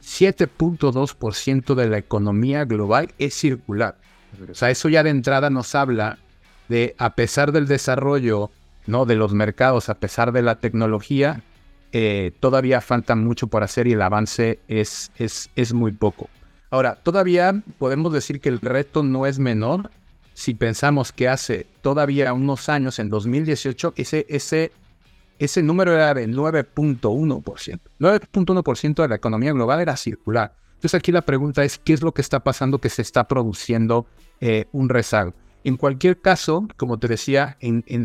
7.2% 0.03 1.75
de 1.75 1.89
la 1.89 1.99
economía 1.99 2.65
global 2.65 3.13
es 3.19 3.35
circular. 3.35 3.97
O 4.51 4.55
sea, 4.55 4.71
eso 4.71 4.89
ya 4.89 5.03
de 5.03 5.11
entrada 5.11 5.51
nos 5.51 5.75
habla 5.75 6.19
de, 6.69 6.95
a 6.99 7.15
pesar 7.15 7.53
del 7.53 7.67
desarrollo 7.67 8.51
¿no? 8.87 9.07
de 9.07 9.17
los 9.17 9.33
mercados, 9.33 9.89
a 9.89 9.95
pesar 9.95 10.33
de 10.33 10.43
la 10.43 10.61
tecnología, 10.61 11.43
eh, 11.93 12.33
todavía 12.41 12.81
falta 12.81 13.17
mucho 13.17 13.49
por 13.49 13.63
hacer 13.63 13.87
y 13.89 13.93
el 13.93 14.03
avance 14.03 14.61
es, 14.69 15.11
es, 15.17 15.51
es 15.57 15.73
muy 15.73 15.93
poco. 15.93 16.29
Ahora, 16.71 16.95
todavía 16.95 17.63
podemos 17.79 18.13
decir 18.13 18.41
que 18.41 18.49
el 18.49 18.61
reto 18.61 19.03
no 19.03 19.27
es 19.27 19.39
menor 19.41 19.91
si 20.35 20.55
pensamos 20.55 21.13
que 21.13 21.29
hace 21.29 21.67
todavía 21.83 22.33
unos 22.33 22.69
años, 22.69 22.99
en 22.99 23.11
2018, 23.11 23.95
ese, 23.97 24.27
ese, 24.29 24.73
ese 25.41 25.63
número 25.63 25.95
era 25.95 26.13
de 26.13 26.29
9.1%. 26.29 27.81
9.1% 27.99 29.03
de 29.03 29.09
la 29.09 29.15
economía 29.15 29.53
global 29.53 29.81
era 29.81 29.97
circular. 29.97 30.55
Entonces 30.75 30.95
aquí 30.95 31.13
la 31.13 31.23
pregunta 31.23 31.65
es, 31.65 31.79
¿qué 31.79 31.95
es 31.95 32.03
lo 32.03 32.13
que 32.13 32.21
está 32.21 32.41
pasando 32.41 32.79
que 32.79 32.91
se 32.91 33.01
está 33.01 33.27
produciendo 33.27 34.07
eh, 34.41 34.67
un 34.73 34.91
rezago? 34.91 35.33
En 35.65 35.79
cualquier 35.79 36.21
caso, 36.21 36.69
como 36.77 36.99
te 36.99 37.09
decía, 37.09 37.57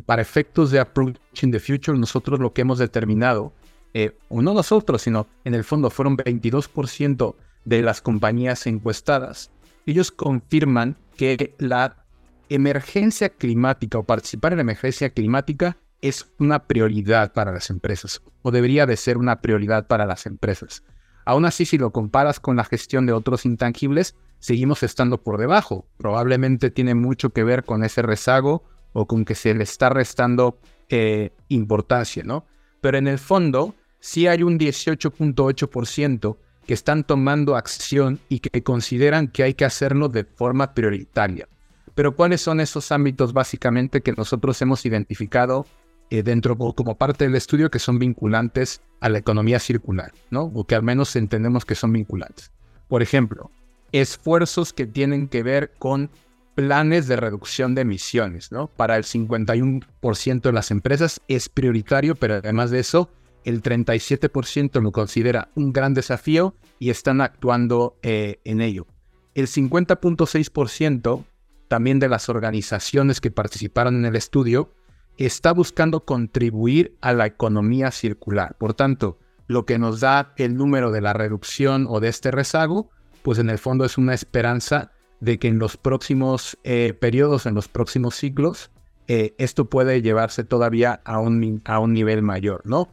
para 0.06 0.22
efectos 0.22 0.72
de 0.72 0.80
Approaching 0.80 1.52
the 1.52 1.60
Future, 1.60 1.98
nosotros 1.98 2.40
lo 2.40 2.54
que 2.54 2.62
hemos 2.62 2.80
determinado, 2.80 3.54
eh, 3.94 4.18
o 4.30 4.42
no 4.42 4.54
nosotros, 4.54 5.02
sino 5.02 5.28
en 5.44 5.56
el 5.56 5.66
fondo 5.66 5.90
fueron 5.90 6.18
22% 6.18 7.36
de 7.66 7.82
las 7.82 8.02
compañías 8.02 8.66
encuestadas. 8.66 9.52
Ellos 9.86 10.12
confirman 10.12 10.96
que 11.18 11.54
la 11.58 12.06
emergencia 12.48 13.30
climática 13.30 13.98
o 13.98 14.04
participar 14.04 14.54
en 14.54 14.58
la 14.58 14.64
emergencia 14.64 15.10
climática 15.10 15.78
es 16.08 16.28
una 16.40 16.68
prioridad 16.68 17.34
para 17.34 17.52
las 17.52 17.70
empresas, 17.70 18.22
o 18.42 18.52
debería 18.52 18.86
de 18.86 18.98
ser 18.98 19.18
una 19.18 19.42
prioridad 19.42 19.88
para 19.88 20.06
las 20.06 20.26
empresas. 20.26 20.84
Aún 21.26 21.46
así, 21.46 21.66
si 21.66 21.78
lo 21.78 21.92
comparas 21.92 22.40
con 22.40 22.56
la 22.56 22.64
gestión 22.64 23.06
de 23.06 23.14
otros 23.14 23.46
intangibles, 23.46 24.16
seguimos 24.40 24.84
estando 24.84 25.24
por 25.24 25.40
debajo. 25.40 25.88
Probablemente 25.98 26.70
tiene 26.70 26.94
mucho 26.94 27.32
que 27.32 27.44
ver 27.44 27.64
con 27.64 27.84
ese 27.84 28.04
rezago 28.04 28.64
o 28.94 29.08
con 29.08 29.26
que 29.26 29.34
se 29.34 29.54
le 29.56 29.64
está 29.64 29.90
restando 29.90 30.60
eh, 30.90 31.32
importancia, 31.50 32.24
¿no? 32.24 32.46
Pero 32.80 33.00
en 33.00 33.08
el 33.08 33.18
fondo, 33.18 33.74
sí 34.00 34.28
hay 34.28 34.44
un 34.44 34.60
18.8% 34.60 36.38
que 36.68 36.74
están 36.76 37.04
tomando 37.04 37.56
acción 37.56 38.20
y 38.30 38.40
que 38.40 38.62
consideran 38.62 39.28
que 39.28 39.44
hay 39.44 39.56
que 39.56 39.66
hacerlo 39.66 40.10
de 40.10 40.24
forma 40.24 40.76
prioritaria. 40.76 41.48
Pero 41.96 42.16
¿cuáles 42.16 42.42
son 42.42 42.60
esos 42.60 42.92
ámbitos 42.92 43.34
básicamente 43.34 44.02
que 44.02 44.14
nosotros 44.14 44.62
hemos 44.62 44.86
identificado 44.86 45.66
eh, 46.10 46.24
dentro 46.24 46.58
como 46.58 46.98
parte 46.98 47.26
del 47.26 47.36
estudio 47.36 47.72
que 47.72 47.80
son 47.80 48.00
vinculantes 48.00 48.82
a 49.00 49.10
la 49.10 49.18
economía 49.18 49.60
circular, 49.60 50.12
¿no? 50.30 50.52
O 50.54 50.66
que 50.66 50.76
al 50.76 50.84
menos 50.84 51.16
entendemos 51.16 51.66
que 51.66 51.76
son 51.76 51.92
vinculantes. 51.92 52.52
Por 52.88 53.02
ejemplo, 53.02 53.50
esfuerzos 53.92 54.74
que 54.74 54.86
tienen 54.86 55.28
que 55.28 55.44
ver 55.44 55.74
con 55.80 56.10
planes 56.56 57.08
de 57.08 57.18
reducción 57.18 57.76
de 57.76 57.82
emisiones, 57.82 58.52
¿no? 58.52 58.68
Para 58.68 58.98
el 58.98 59.04
51% 59.04 60.42
de 60.42 60.52
las 60.52 60.72
empresas 60.72 61.22
es 61.28 61.50
prioritario, 61.50 62.16
pero 62.16 62.36
además 62.36 62.72
de 62.72 62.80
eso, 62.80 63.10
el 63.44 63.62
37% 63.62 64.82
lo 64.82 64.92
considera 64.92 65.50
un 65.56 65.74
gran 65.74 65.94
desafío 65.94 66.56
y 66.80 66.90
están 66.90 67.22
actuando 67.22 67.98
eh, 68.02 68.40
en 68.44 68.62
ello. 68.62 68.88
El 69.34 69.48
50.6% 69.48 71.26
también 71.68 72.00
de 72.00 72.10
las 72.10 72.30
organizaciones 72.30 73.20
que 73.22 73.32
participaron 73.32 73.96
en 73.96 74.06
el 74.06 74.16
estudio 74.16 74.72
está 75.18 75.54
buscando 75.54 76.06
contribuir 76.06 76.98
a 77.02 77.14
la 77.14 77.26
economía 77.26 77.92
circular. 77.92 78.56
Por 78.58 78.74
tanto, 78.74 79.20
lo 79.48 79.66
que 79.66 79.78
nos 79.80 80.00
da 80.00 80.34
el 80.38 80.56
número 80.56 80.92
de 80.92 81.02
la 81.02 81.14
reducción 81.14 81.86
o 81.90 82.00
de 82.00 82.10
este 82.10 82.32
rezago 82.32 82.90
pues 83.26 83.40
en 83.40 83.50
el 83.50 83.58
fondo 83.58 83.86
es 83.86 83.98
una 83.98 84.14
esperanza 84.14 84.92
de 85.20 85.40
que 85.40 85.48
en 85.48 85.58
los 85.58 85.78
próximos 85.78 86.60
eh, 86.64 86.94
periodos, 86.94 87.48
en 87.48 87.56
los 87.56 87.68
próximos 87.68 88.14
ciclos, 88.14 88.70
eh, 89.08 89.34
esto 89.40 89.66
puede 89.66 90.04
llevarse 90.04 90.44
todavía 90.44 91.02
a 91.06 91.20
un, 91.20 91.60
a 91.66 91.80
un 91.80 91.92
nivel 91.92 92.22
mayor, 92.22 92.62
¿no? 92.66 92.88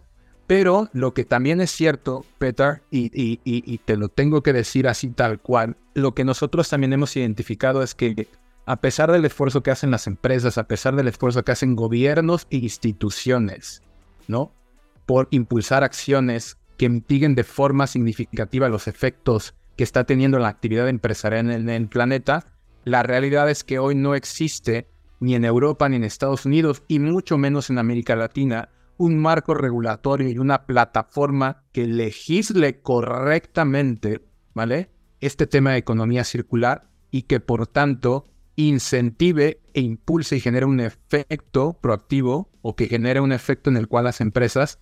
Pero 0.46 0.88
lo 0.94 1.12
que 1.12 1.26
también 1.26 1.60
es 1.60 1.70
cierto, 1.70 2.24
Peter, 2.38 2.80
y, 2.90 3.78
te 3.84 3.98
lo 3.98 4.08
tengo 4.08 4.42
que 4.42 4.54
decir 4.54 4.88
así 4.88 5.08
tal 5.08 5.38
cual, 5.38 5.76
lo 5.92 6.14
que 6.14 6.24
nosotros 6.24 6.66
también 6.70 6.94
hemos 6.94 7.14
identificado 7.14 7.82
es 7.82 7.94
que 7.94 8.26
a 8.64 8.80
pesar 8.80 9.10
del 9.10 9.24
esfuerzo 9.24 9.62
que 9.62 9.70
hacen 9.70 9.90
las 9.90 10.06
empresas, 10.06 10.58
a 10.58 10.68
pesar 10.68 10.94
del 10.94 11.08
esfuerzo 11.08 11.44
que 11.44 11.52
hacen 11.52 11.74
gobiernos 11.74 12.46
e 12.50 12.58
instituciones, 12.58 13.82
¿no? 14.28 14.52
Por 15.06 15.28
impulsar 15.30 15.82
acciones 15.82 16.58
que 16.76 16.88
mitiguen 16.88 17.34
de 17.34 17.44
forma 17.44 17.86
significativa 17.86 18.68
los 18.68 18.86
efectos 18.86 19.54
que 19.76 19.84
está 19.84 20.04
teniendo 20.04 20.38
la 20.38 20.48
actividad 20.48 20.88
empresarial 20.88 21.50
en 21.50 21.68
el, 21.68 21.88
planeta, 21.88 22.46
la 22.84 23.02
realidad 23.02 23.50
es 23.50 23.64
que 23.64 23.78
hoy 23.78 23.94
no 23.94 24.14
existe 24.14 24.88
ni 25.20 25.34
en 25.34 25.44
Europa 25.44 25.88
ni 25.88 25.96
en 25.96 26.04
Estados 26.04 26.46
Unidos 26.46 26.82
y 26.88 26.98
mucho 26.98 27.38
menos 27.38 27.70
en 27.70 27.78
América 27.78 28.16
Latina 28.16 28.68
un 28.96 29.18
marco 29.18 29.54
regulatorio 29.54 30.28
y 30.28 30.38
una 30.38 30.66
plataforma 30.66 31.64
que 31.72 31.86
legisle 31.86 32.80
correctamente, 32.80 34.24
¿vale? 34.54 34.90
Este 35.20 35.46
tema 35.46 35.72
de 35.72 35.78
economía 35.78 36.24
circular 36.24 36.88
y 37.10 37.22
que 37.22 37.40
por 37.40 37.66
tanto 37.66 38.24
incentive 38.56 39.60
e 39.74 39.80
impulse 39.80 40.36
y 40.36 40.40
genere 40.40 40.66
un 40.66 40.80
efecto 40.80 41.78
proactivo 41.80 42.50
o 42.60 42.76
que 42.76 42.86
genere 42.86 43.20
un 43.20 43.32
efecto 43.32 43.70
en 43.70 43.76
el 43.76 43.88
cual 43.88 44.04
las 44.04 44.20
empresas, 44.20 44.78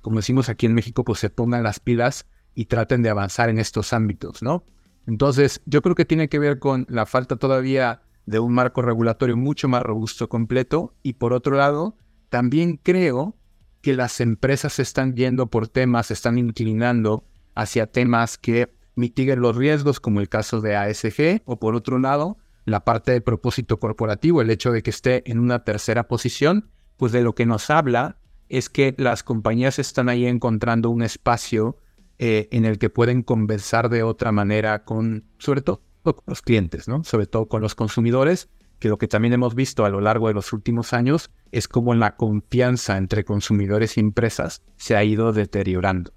como 0.00 0.16
decimos 0.16 0.48
aquí 0.48 0.66
en 0.66 0.74
México, 0.74 1.04
pues 1.04 1.20
se 1.20 1.30
pongan 1.30 1.62
las 1.62 1.80
pilas 1.80 2.26
y 2.54 2.66
traten 2.66 3.02
de 3.02 3.10
avanzar 3.10 3.48
en 3.48 3.58
estos 3.58 3.92
ámbitos, 3.92 4.42
¿no? 4.42 4.64
Entonces, 5.06 5.62
yo 5.66 5.82
creo 5.82 5.94
que 5.94 6.04
tiene 6.04 6.28
que 6.28 6.38
ver 6.38 6.58
con 6.58 6.86
la 6.88 7.06
falta 7.06 7.36
todavía 7.36 8.02
de 8.26 8.40
un 8.40 8.52
marco 8.52 8.82
regulatorio 8.82 9.36
mucho 9.36 9.68
más 9.68 9.82
robusto, 9.82 10.28
completo, 10.28 10.94
y 11.02 11.14
por 11.14 11.32
otro 11.32 11.56
lado, 11.56 11.96
también 12.28 12.78
creo 12.82 13.36
que 13.82 13.94
las 13.94 14.20
empresas 14.20 14.80
están 14.80 15.14
yendo 15.14 15.46
por 15.46 15.68
temas, 15.68 16.10
están 16.10 16.38
inclinando 16.38 17.24
hacia 17.54 17.86
temas 17.86 18.36
que 18.36 18.74
mitiguen 18.96 19.40
los 19.40 19.54
riesgos, 19.54 20.00
como 20.00 20.20
el 20.20 20.28
caso 20.28 20.60
de 20.60 20.74
ASG, 20.74 21.42
o 21.44 21.60
por 21.60 21.76
otro 21.76 21.98
lado, 22.00 22.36
la 22.66 22.84
parte 22.84 23.12
de 23.12 23.20
propósito 23.22 23.78
corporativo, 23.78 24.42
el 24.42 24.50
hecho 24.50 24.72
de 24.72 24.82
que 24.82 24.90
esté 24.90 25.22
en 25.30 25.38
una 25.38 25.64
tercera 25.64 26.08
posición, 26.08 26.68
pues 26.96 27.12
de 27.12 27.22
lo 27.22 27.34
que 27.34 27.46
nos 27.46 27.70
habla 27.70 28.18
es 28.48 28.68
que 28.68 28.94
las 28.98 29.22
compañías 29.22 29.78
están 29.78 30.08
ahí 30.08 30.26
encontrando 30.26 30.90
un 30.90 31.02
espacio 31.02 31.78
eh, 32.18 32.48
en 32.50 32.64
el 32.64 32.78
que 32.78 32.90
pueden 32.90 33.22
conversar 33.22 33.88
de 33.88 34.02
otra 34.02 34.32
manera 34.32 34.84
con, 34.84 35.24
sobre 35.38 35.62
todo 35.62 35.82
con 36.02 36.24
los 36.26 36.42
clientes, 36.42 36.88
¿no? 36.88 37.04
Sobre 37.04 37.26
todo 37.26 37.46
con 37.46 37.62
los 37.62 37.74
consumidores, 37.74 38.48
que 38.78 38.88
lo 38.88 38.98
que 38.98 39.08
también 39.08 39.32
hemos 39.32 39.54
visto 39.54 39.84
a 39.84 39.90
lo 39.90 40.00
largo 40.00 40.28
de 40.28 40.34
los 40.34 40.52
últimos 40.52 40.92
años 40.92 41.30
es 41.52 41.68
cómo 41.68 41.94
la 41.94 42.16
confianza 42.16 42.96
entre 42.96 43.24
consumidores 43.24 43.96
y 43.96 44.00
empresas 44.00 44.62
se 44.76 44.96
ha 44.96 45.04
ido 45.04 45.32
deteriorando. 45.32 46.12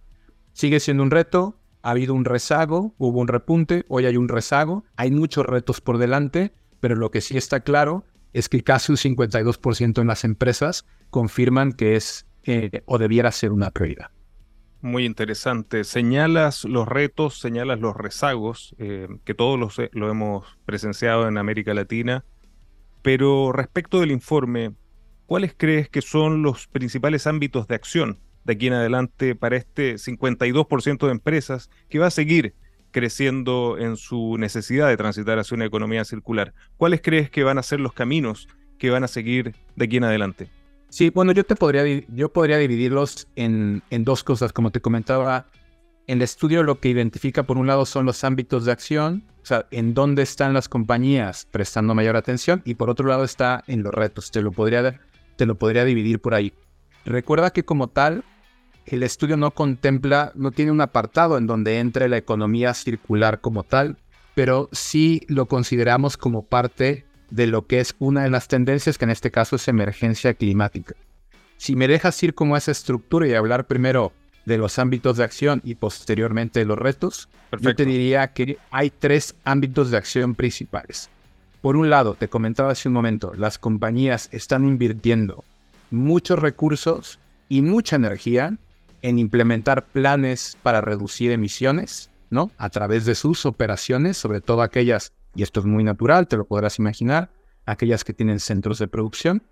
Sigue 0.54 0.80
siendo 0.80 1.04
un 1.04 1.12
reto, 1.12 1.59
ha 1.82 1.92
habido 1.92 2.14
un 2.14 2.26
rezago, 2.26 2.94
hubo 2.98 3.20
un 3.20 3.28
repunte, 3.28 3.86
hoy 3.88 4.06
hay 4.06 4.18
un 4.18 4.28
rezago, 4.28 4.84
hay 4.96 5.12
muchos 5.12 5.46
retos 5.46 5.82
por 5.82 5.98
delante, 5.98 6.52
pero 6.80 6.96
lo 6.96 7.12
que 7.12 7.22
sí 7.22 7.38
está 7.38 7.62
claro 7.62 8.04
es 8.34 8.50
que 8.50 8.64
casi 8.64 8.92
un 8.92 8.98
52% 8.98 10.02
en 10.02 10.08
las 10.08 10.24
empresas 10.24 10.86
confirman 11.10 11.74
que 11.74 11.96
es 11.96 12.28
eh, 12.44 12.82
o 12.86 12.98
debiera 12.98 13.32
ser 13.32 13.52
una 13.52 13.72
prioridad. 13.72 14.12
Muy 14.82 15.06
interesante. 15.06 15.84
Señalas 15.84 16.64
los 16.64 16.88
retos, 16.88 17.40
señalas 17.40 17.80
los 17.80 17.98
rezagos, 17.98 18.76
eh, 18.78 19.08
que 19.26 19.34
todos 19.34 19.60
los, 19.60 19.78
lo 19.92 20.10
hemos 20.10 20.58
presenciado 20.66 21.28
en 21.28 21.38
América 21.38 21.74
Latina, 21.74 22.24
pero 23.02 23.52
respecto 23.52 24.00
del 24.00 24.12
informe, 24.12 24.74
¿cuáles 25.26 25.54
crees 25.56 25.90
que 25.90 26.02
son 26.02 26.44
los 26.44 26.68
principales 26.68 27.28
ámbitos 27.28 27.68
de 27.68 27.76
acción 27.76 28.20
de 28.44 28.54
aquí 28.54 28.68
en 28.68 28.74
adelante 28.74 29.36
para 29.36 29.58
este 29.58 29.96
52% 29.96 31.06
de 31.06 31.12
empresas 31.12 31.70
que 31.90 32.00
va 32.00 32.08
a 32.08 32.12
seguir 32.12 32.56
creciendo 32.92 33.78
en 33.78 33.98
su 33.98 34.38
necesidad 34.38 34.88
de 34.88 34.98
transitar 34.98 35.40
hacia 35.40 35.56
una 35.56 35.66
economía 35.66 36.06
circular? 36.06 36.54
¿Cuáles 36.78 37.02
crees 37.02 37.30
que 37.30 37.44
van 37.44 37.58
a 37.58 37.64
ser 37.64 37.80
los 37.80 37.94
caminos 37.94 38.48
que 38.78 38.90
van 38.90 39.04
a 39.04 39.08
seguir 39.08 39.56
de 39.76 39.86
aquí 39.86 39.98
en 39.98 40.06
adelante? 40.06 40.50
Sí, 40.90 41.12
bueno, 41.12 41.32
yo 41.34 41.44
te 41.44 41.56
podría, 41.56 41.84
yo 42.08 42.34
podría 42.34 42.58
dividirlos 42.58 43.28
en, 43.36 43.84
en 43.92 44.04
dos 44.04 44.24
cosas. 44.24 44.52
Como 44.52 44.72
te 44.72 44.82
comentaba, 44.82 45.46
el 46.08 46.24
estudio 46.24 46.64
lo 46.64 46.80
que 46.80 46.90
identifica 46.90 47.44
por 47.44 47.60
un 47.60 47.68
lado 47.68 47.86
son 47.86 48.08
los 48.08 48.24
ámbitos 48.24 48.66
de 48.66 48.72
acción, 48.72 49.24
o 49.44 49.46
sea, 49.46 49.68
en 49.70 49.94
dónde 49.94 50.24
están 50.24 50.54
las 50.54 50.68
compañías 50.68 51.48
prestando 51.52 51.94
mayor 51.94 52.16
atención, 52.16 52.64
y 52.66 52.74
por 52.74 52.90
otro 52.90 53.08
lado 53.08 53.24
está 53.24 53.64
en 53.68 53.84
los 53.84 53.94
retos. 53.94 54.32
Te 54.32 54.42
lo 54.42 54.52
podría, 54.52 55.00
te 55.36 55.46
lo 55.46 55.56
podría 55.56 55.86
dividir 55.86 56.20
por 56.20 56.34
ahí. 56.34 56.52
Recuerda 57.10 57.50
que 57.50 57.66
como 57.66 57.88
tal, 57.88 58.24
el 58.86 59.02
estudio 59.02 59.36
no 59.36 59.50
contempla, 59.50 60.32
no 60.36 60.52
tiene 60.52 60.72
un 60.72 60.80
apartado 60.80 61.40
en 61.40 61.48
donde 61.48 61.80
entre 61.80 62.08
la 62.08 62.18
economía 62.18 62.76
circular 62.76 63.42
como 63.42 63.64
tal, 63.64 63.98
pero 64.36 64.70
sí 64.72 65.24
lo 65.28 65.48
consideramos 65.48 66.18
como 66.18 66.44
parte 66.44 67.08
de 67.32 67.48
lo 67.48 67.66
que 67.66 67.80
es 67.80 67.96
una 67.98 68.22
de 68.22 68.30
las 68.30 68.48
tendencias 68.48 69.00
que 69.00 69.06
en 69.06 69.10
este 69.10 69.32
caso 69.32 69.56
es 69.56 69.68
emergencia 69.68 70.36
climática. 70.36 70.94
Si 71.58 71.76
me 71.76 71.88
dejas 71.88 72.22
ir 72.22 72.36
como 72.36 72.56
esa 72.56 72.70
estructura 72.70 73.28
y 73.28 73.34
hablar 73.34 73.66
primero 73.66 74.12
de 74.46 74.60
los 74.60 74.78
ámbitos 74.78 75.18
de 75.18 75.24
acción 75.24 75.62
y 75.64 75.74
posteriormente 75.74 76.60
de 76.60 76.66
los 76.68 76.78
retos, 76.78 77.28
yo 77.60 77.76
te 77.76 77.86
diría 77.86 78.34
que 78.34 78.60
hay 78.70 78.92
tres 78.92 79.34
ámbitos 79.46 79.90
de 79.90 79.98
acción 79.98 80.36
principales. 80.36 81.10
Por 81.62 81.76
un 81.76 81.90
lado, 81.90 82.14
te 82.14 82.28
comentaba 82.28 82.70
hace 82.70 82.88
un 82.88 82.94
momento, 82.94 83.34
las 83.34 83.58
compañías 83.58 84.30
están 84.32 84.64
invirtiendo 84.64 85.44
muchos 85.92 86.40
recursos 86.40 87.20
y 87.48 87.62
mucha 87.62 87.96
energía 87.96 88.58
en 89.02 89.20
implementar 89.20 89.86
planes 89.86 90.58
para 90.62 90.82
reducir 90.82 91.32
emisiones, 91.32 92.10
¿no? 92.30 92.52
A 92.58 92.70
través 92.70 93.06
de 93.06 93.16
sus 93.16 93.46
operaciones, 93.46 94.18
sobre 94.18 94.42
todo 94.42 94.62
aquellas 94.62 95.14
y 95.36 95.44
esto 95.44 95.60
es 95.60 95.66
muy 95.66 95.84
natural, 95.84 96.28
te 96.28 96.38
lo 96.38 96.46
podrás 96.46 96.80
imaginar, 96.80 97.30
aquellas 97.66 98.04
que 98.04 98.14
tienen 98.14 98.40
centros 98.40 98.80
de 98.80 98.88
producción. 98.88 99.44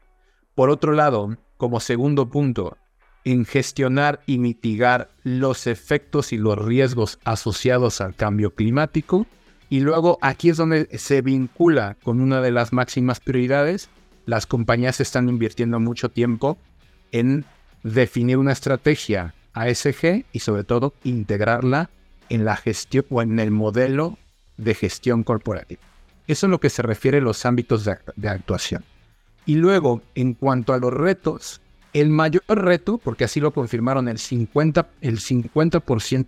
Por 0.56 0.70
otro 0.70 0.94
lado, 0.94 1.38
como 1.58 1.80
segundo 1.80 2.30
punto, 2.30 2.78
en 3.24 3.46
gestionar 3.46 4.22
y 4.26 4.38
mitigar 4.40 5.10
los 5.24 5.68
efectos 5.68 6.34
y 6.34 6.38
los 6.38 6.58
riesgos 6.58 7.20
asociados 7.26 8.02
al 8.02 8.16
cambio 8.16 8.56
climático. 8.56 9.28
Y 9.70 9.82
luego 9.82 10.18
aquí 10.22 10.50
es 10.50 10.58
donde 10.58 10.88
se 10.98 11.22
vincula 11.22 11.98
con 12.04 12.22
una 12.22 12.42
de 12.42 12.52
las 12.52 12.72
máximas 12.72 13.20
prioridades. 13.20 13.90
Las 14.28 14.46
compañías 14.46 15.00
están 15.00 15.30
invirtiendo 15.30 15.80
mucho 15.80 16.10
tiempo 16.10 16.58
en 17.14 17.46
definir 17.84 18.38
una 18.38 18.52
estrategia 18.52 19.34
ASG 19.54 20.26
y 20.34 20.40
sobre 20.40 20.66
todo 20.66 20.94
integrarla 21.06 21.90
en 22.28 22.44
la 22.44 22.58
gestión 22.58 23.06
o 23.10 23.22
en 23.22 23.40
el 23.40 23.52
modelo 23.52 24.18
de 24.58 24.76
gestión 24.76 25.24
corporativa. 25.24 25.82
Eso 26.28 26.48
es 26.48 26.52
lo 26.52 26.60
que 26.60 26.70
se 26.70 26.82
refiere 26.82 27.20
a 27.20 27.22
los 27.22 27.46
ámbitos 27.46 27.86
de, 27.86 28.28
actuación. 28.28 28.84
Y 29.46 29.56
luego, 29.56 30.02
en 30.14 30.34
cuanto 30.34 30.74
a 30.74 30.78
los 30.78 30.94
retos, 30.94 31.62
el 31.94 32.10
mayor 32.10 32.44
reto, 32.50 32.98
porque 32.98 33.24
así 33.24 33.40
lo 33.40 33.54
confirmaron 33.54 34.10
el 34.10 34.18
50%, 34.18 34.88
el 35.00 35.22
50 35.22 35.82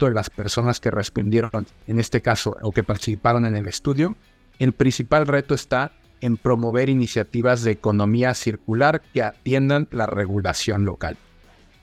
de 0.06 0.14
las 0.14 0.30
personas 0.30 0.80
que 0.80 0.90
respondieron, 0.90 1.68
en 1.86 2.00
este 2.00 2.22
caso, 2.22 2.56
o 2.62 2.72
que 2.72 2.84
participaron 2.84 3.46
en 3.46 3.58
el 3.58 3.68
estudio, 3.68 4.16
el 4.58 4.72
principal 4.72 5.28
reto 5.28 5.54
está 5.54 5.92
en 6.22 6.38
promover 6.38 6.90
iniciativas 6.90 7.64
de 7.64 7.72
economía 7.72 8.34
circular 8.34 9.02
que 9.14 9.24
atiendan 9.24 9.88
la 9.92 10.06
regulación 10.06 10.86
local. 10.86 11.18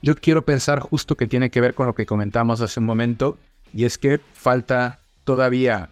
Yo 0.01 0.15
quiero 0.15 0.43
pensar 0.43 0.79
justo 0.79 1.15
que 1.15 1.27
tiene 1.27 1.49
que 1.49 1.61
ver 1.61 1.73
con 1.73 1.87
lo 1.87 1.95
que 1.95 2.05
comentamos 2.05 2.61
hace 2.61 2.79
un 2.79 2.85
momento, 2.85 3.37
y 3.73 3.85
es 3.85 3.97
que 3.97 4.19
falta 4.33 4.99
todavía 5.23 5.89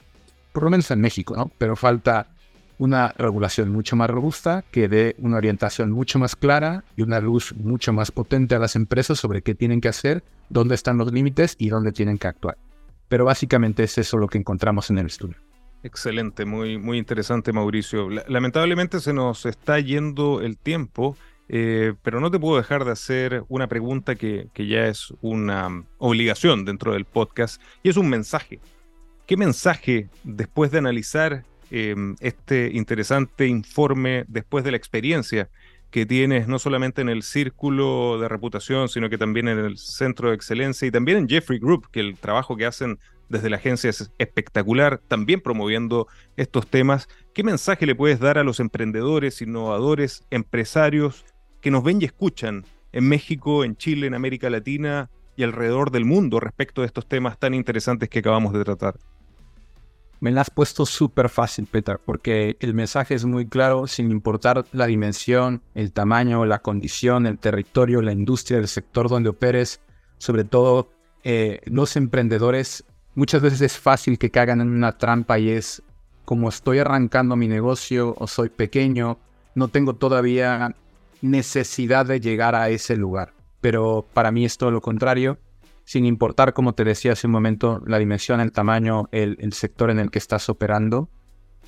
por 0.56 0.64
lo 0.64 0.70
menos 0.70 0.90
en 0.90 1.02
México, 1.02 1.36
¿no? 1.36 1.52
Pero 1.58 1.76
falta 1.76 2.28
una 2.78 3.14
regulación 3.18 3.72
mucho 3.72 3.98
más 3.98 4.10
robusta 4.10 4.64
que 4.72 4.88
dé 4.88 5.16
una 5.20 5.38
orientación 5.38 5.92
mucho 5.92 6.18
más 6.18 6.36
clara 6.38 6.86
y 6.96 7.02
una 7.02 7.20
luz 7.20 7.54
mucho 7.58 7.92
más 7.92 8.12
potente 8.12 8.56
a 8.56 8.60
las 8.60 8.76
empresas 8.78 9.20
sobre 9.20 9.42
qué 9.42 9.54
tienen 9.54 9.82
que 9.82 9.90
hacer, 9.90 10.24
dónde 10.50 10.76
están 10.76 10.98
los 10.98 11.12
límites 11.12 11.56
y 11.60 11.70
dónde 11.70 11.92
tienen 11.92 12.18
que 12.18 12.28
actuar. 12.28 12.58
Pero 13.10 13.26
básicamente 13.26 13.84
es 13.84 13.98
eso 13.98 14.18
lo 14.18 14.28
que 14.28 14.38
encontramos 14.38 14.90
en 14.90 14.98
el 14.98 15.08
estudio. 15.08 15.36
Excelente, 15.86 16.46
muy, 16.46 16.80
muy 16.80 16.98
interesante 16.98 17.54
Mauricio. 17.54 18.10
Lamentablemente 18.10 19.00
se 19.00 19.14
nos 19.14 19.46
está 19.46 19.80
yendo 19.80 20.42
el 20.42 20.58
tiempo, 20.58 21.16
eh, 21.48 21.94
pero 22.02 22.20
no 22.20 22.32
te 22.32 22.40
puedo 22.40 22.58
dejar 22.58 22.86
de 22.86 22.92
hacer 22.92 23.44
una 23.50 23.68
pregunta 23.68 24.16
que, 24.16 24.48
que 24.52 24.66
ya 24.66 24.88
es 24.88 25.14
una 25.22 25.84
obligación 26.00 26.66
dentro 26.66 26.94
del 26.94 27.06
podcast 27.06 27.62
y 27.84 27.90
es 27.90 27.98
un 27.98 28.10
mensaje 28.10 28.60
¿Qué 29.28 29.38
mensaje, 29.38 30.10
después 30.24 30.72
de 30.72 30.80
analizar 30.80 31.46
em, 31.70 32.16
este 32.20 32.72
interesante 32.74 33.46
informe, 33.46 34.26
después 34.28 34.64
de 34.64 34.72
la 34.72 34.78
experiencia 34.78 35.50
que 35.92 36.08
tienes 36.08 36.48
no 36.48 36.58
solamente 36.58 37.02
en 37.02 37.10
el 37.10 37.22
círculo 37.22 38.20
de 38.20 38.28
reputación, 38.28 38.90
sino 38.90 39.08
que 39.08 39.18
también 39.20 39.48
en 39.48 39.60
el 39.60 39.78
centro 39.78 40.30
de 40.30 40.36
excelencia 40.36 40.88
y 40.88 40.92
también 40.92 41.20
en 41.20 41.30
Jeffrey 41.30 41.58
Group, 41.58 41.90
que 41.92 42.02
el 42.02 42.18
trabajo 42.18 42.58
que 42.58 42.66
hacen 42.66 43.00
desde 43.30 43.50
la 43.50 43.58
agencia 43.58 43.90
es 43.90 44.12
espectacular, 44.18 45.02
también 45.08 45.42
promoviendo 45.42 46.08
estos 46.38 46.68
temas. 46.68 47.08
¿Qué 47.34 47.44
mensaje 47.44 47.86
le 47.86 47.96
puedes 47.96 48.20
dar 48.20 48.38
a 48.38 48.44
los 48.44 48.60
emprendedores, 48.60 49.42
innovadores, 49.42 50.26
empresarios 50.30 51.26
que 51.62 51.72
nos 51.72 51.84
ven 51.84 52.02
y 52.02 52.06
escuchan 52.06 52.66
en 52.92 53.08
México, 53.08 53.64
en 53.64 53.76
Chile, 53.76 54.08
en 54.08 54.14
América 54.14 54.50
Latina 54.50 55.10
y 55.36 55.44
alrededor 55.44 55.92
del 55.92 56.06
mundo 56.06 56.40
respecto 56.40 56.82
de 56.82 56.88
estos 56.88 57.08
temas 57.08 57.38
tan 57.38 57.54
interesantes 57.54 58.10
que 58.10 58.20
acabamos 58.20 58.54
de 58.54 58.64
tratar? 58.64 58.96
Me 60.22 60.32
la 60.32 60.42
has 60.42 60.50
puesto 60.50 60.86
súper 60.86 61.30
fácil, 61.30 61.68
Peter, 61.68 62.00
porque 62.04 62.56
el 62.60 62.74
mensaje 62.74 63.16
es 63.16 63.26
muy 63.26 63.48
claro, 63.48 63.86
sin 63.86 64.12
importar 64.12 64.66
la 64.72 64.86
dimensión, 64.86 65.62
el 65.74 65.92
tamaño, 65.92 66.46
la 66.46 66.60
condición, 66.60 67.26
el 67.28 67.38
territorio, 67.38 68.02
la 68.02 68.14
industria, 68.14 68.60
el 68.60 68.70
sector 68.70 69.10
donde 69.10 69.30
operes, 69.30 69.82
sobre 70.18 70.46
todo 70.46 70.90
eh, 71.24 71.60
los 71.66 71.96
emprendedores, 71.96 72.86
muchas 73.16 73.42
veces 73.42 73.62
es 73.62 73.78
fácil 73.78 74.18
que 74.18 74.32
caigan 74.32 74.62
en 74.62 74.70
una 74.70 74.98
trampa 74.98 75.40
y 75.40 75.50
es 75.50 75.82
como 76.26 76.50
estoy 76.50 76.80
arrancando 76.80 77.36
mi 77.36 77.48
negocio 77.48 78.16
o 78.18 78.28
soy 78.28 78.50
pequeño, 78.50 79.18
no 79.54 79.68
tengo 79.68 79.96
todavía 79.96 80.76
necesidad 81.22 82.06
de 82.06 82.20
llegar 82.20 82.56
a 82.56 82.70
ese 82.70 82.96
lugar. 82.96 83.34
Pero 83.62 84.06
para 84.14 84.32
mí 84.32 84.46
es 84.46 84.58
todo 84.58 84.72
lo 84.72 84.82
contrario 84.82 85.40
sin 85.86 86.06
importar, 86.06 86.54
como 86.54 86.74
te 86.74 86.84
decía 86.84 87.14
hace 87.14 87.28
un 87.28 87.34
momento, 87.34 87.82
la 87.86 88.00
dimensión, 88.00 88.42
el 88.42 88.52
tamaño, 88.52 89.08
el, 89.12 89.54
sector 89.54 89.92
en 89.92 90.00
el 90.00 90.10
que 90.10 90.18
estás 90.18 90.50
operando, 90.50 91.10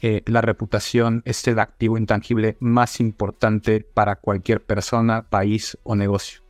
eh, 0.02 0.24
la 0.26 0.42
reputación 0.42 1.22
es 1.26 1.48
el 1.48 1.60
activo 1.60 1.98
intangible 1.98 2.58
más 2.60 3.00
importante 3.00 3.82
para 3.94 4.16
cualquier 4.16 4.64
persona, 4.64 5.30
país 5.30 5.78
o 5.84 5.96
negocio. 5.96 6.42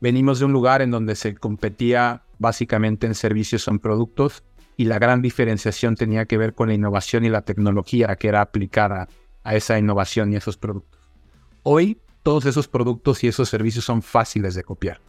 Venimos 0.00 0.38
de 0.38 0.46
un 0.46 0.52
lugar 0.52 0.80
en 0.80 0.90
donde 0.90 1.16
se 1.16 1.34
competía 1.34 2.22
básicamente 2.40 3.06
en 3.06 3.14
servicios 3.14 3.68
o 3.68 3.70
en 3.70 3.78
productos 3.78 4.42
y 4.76 4.86
la 4.86 4.98
gran 4.98 5.22
diferenciación 5.22 5.94
tenía 5.94 6.24
que 6.24 6.38
ver 6.38 6.54
con 6.54 6.68
la 6.68 6.74
innovación 6.74 7.24
y 7.24 7.28
la 7.28 7.42
tecnología 7.42 8.16
que 8.16 8.28
era 8.28 8.40
aplicada 8.40 9.08
a 9.44 9.54
esa 9.54 9.78
innovación 9.78 10.32
y 10.32 10.36
esos 10.36 10.56
productos. 10.56 11.00
Hoy 11.62 12.00
todos 12.22 12.46
esos 12.46 12.66
productos 12.66 13.22
y 13.22 13.28
esos 13.28 13.48
servicios 13.48 13.84
son 13.84 14.02
fáciles 14.02 14.54
de 14.54 14.64
copiar. 14.64 15.00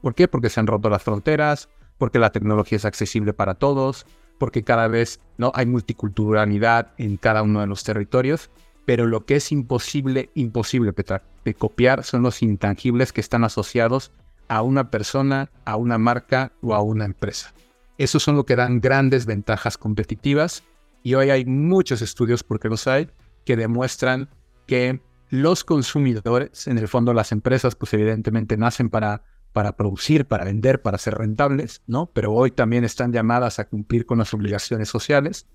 ¿Por 0.00 0.14
qué? 0.14 0.28
Porque 0.28 0.48
se 0.48 0.60
han 0.60 0.66
roto 0.66 0.88
las 0.88 1.02
fronteras, 1.02 1.68
porque 1.98 2.18
la 2.18 2.32
tecnología 2.32 2.76
es 2.76 2.84
accesible 2.86 3.34
para 3.34 3.54
todos, 3.54 4.06
porque 4.38 4.64
cada 4.64 4.88
vez 4.88 5.20
¿no? 5.36 5.52
hay 5.54 5.66
multiculturalidad 5.66 6.92
en 6.96 7.18
cada 7.18 7.42
uno 7.42 7.60
de 7.60 7.66
los 7.66 7.84
territorios, 7.84 8.50
pero 8.86 9.06
lo 9.06 9.26
que 9.26 9.36
es 9.36 9.52
imposible, 9.52 10.30
imposible 10.34 10.94
Petra, 10.94 11.22
de 11.44 11.52
copiar 11.52 12.02
son 12.02 12.22
los 12.22 12.42
intangibles 12.42 13.12
que 13.12 13.20
están 13.20 13.44
asociados 13.44 14.12
a 14.48 14.62
una 14.62 14.90
persona, 14.90 15.50
a 15.64 15.76
una 15.76 15.98
marca 15.98 16.52
o 16.62 16.74
a 16.74 16.82
una 16.82 17.04
empresa. 17.04 17.52
Esos 17.98 18.22
son 18.22 18.36
lo 18.36 18.46
que 18.46 18.56
dan 18.56 18.80
grandes 18.80 19.26
ventajas 19.26 19.76
competitivas 19.76 20.64
y 21.02 21.14
hoy 21.14 21.30
hay 21.30 21.44
muchos 21.44 22.02
estudios, 22.02 22.42
porque 22.42 22.68
los 22.68 22.86
hay, 22.86 23.08
que 23.44 23.56
demuestran 23.56 24.28
que 24.66 25.00
los 25.30 25.64
consumidores, 25.64 26.66
en 26.66 26.78
el 26.78 26.88
fondo 26.88 27.12
las 27.12 27.32
empresas, 27.32 27.74
pues 27.74 27.92
evidentemente 27.94 28.56
nacen 28.56 28.88
para 28.88 29.22
para 29.58 29.76
producir, 29.76 30.24
para 30.24 30.44
vender, 30.44 30.82
para 30.82 30.98
ser 30.98 31.14
rentables, 31.14 31.82
¿no? 31.88 32.06
Pero 32.12 32.32
hoy 32.32 32.52
también 32.52 32.84
están 32.84 33.12
llamadas 33.12 33.58
a 33.58 33.68
cumplir 33.68 34.06
con 34.06 34.18
las 34.18 34.32
obligaciones 34.32 34.88
sociales. 34.88 35.48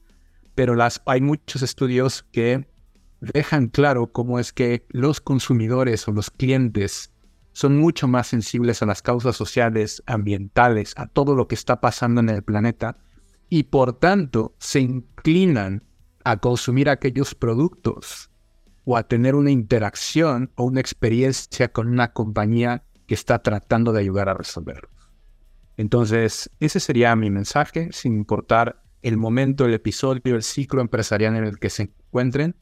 Pero 0.55 0.75
las, 0.75 1.01
hay 1.05 1.21
muchos 1.21 1.61
estudios 1.61 2.23
que 2.33 2.67
dejan 3.21 3.67
claro 3.69 4.11
cómo 4.11 4.39
es 4.39 4.51
que 4.51 4.85
los 4.89 5.21
consumidores 5.21 6.05
o 6.07 6.11
los 6.11 6.29
clientes 6.29 7.12
son 7.53 7.77
mucho 7.77 8.07
más 8.07 8.27
sensibles 8.27 8.81
a 8.81 8.85
las 8.85 9.01
causas 9.01 9.35
sociales, 9.35 10.03
ambientales, 10.05 10.93
a 10.97 11.07
todo 11.07 11.35
lo 11.35 11.47
que 11.47 11.55
está 11.55 11.79
pasando 11.79 12.19
en 12.19 12.29
el 12.29 12.43
planeta 12.43 12.97
y 13.49 13.63
por 13.63 13.93
tanto 13.93 14.55
se 14.59 14.81
inclinan 14.81 15.83
a 16.23 16.37
consumir 16.37 16.89
aquellos 16.89 17.35
productos 17.35 18.31
o 18.85 18.97
a 18.97 19.07
tener 19.07 19.35
una 19.35 19.51
interacción 19.51 20.51
o 20.55 20.65
una 20.65 20.79
experiencia 20.79 21.71
con 21.71 21.87
una 21.87 22.11
compañía 22.11 22.83
que 23.07 23.13
está 23.13 23.41
tratando 23.41 23.93
de 23.93 24.01
ayudar 24.01 24.29
a 24.29 24.33
resolverlos. 24.33 24.91
Entonces, 25.77 26.49
ese 26.59 26.79
sería 26.79 27.15
mi 27.15 27.29
mensaje, 27.29 27.89
sin 27.91 28.13
importar 28.13 28.81
el 29.01 29.17
momento, 29.17 29.65
el 29.65 29.73
episodio, 29.73 30.35
el 30.35 30.43
ciclo 30.43 30.81
empresarial 30.81 31.35
en 31.35 31.43
el 31.43 31.59
que 31.59 31.69
se 31.69 31.83
encuentren. 31.83 32.55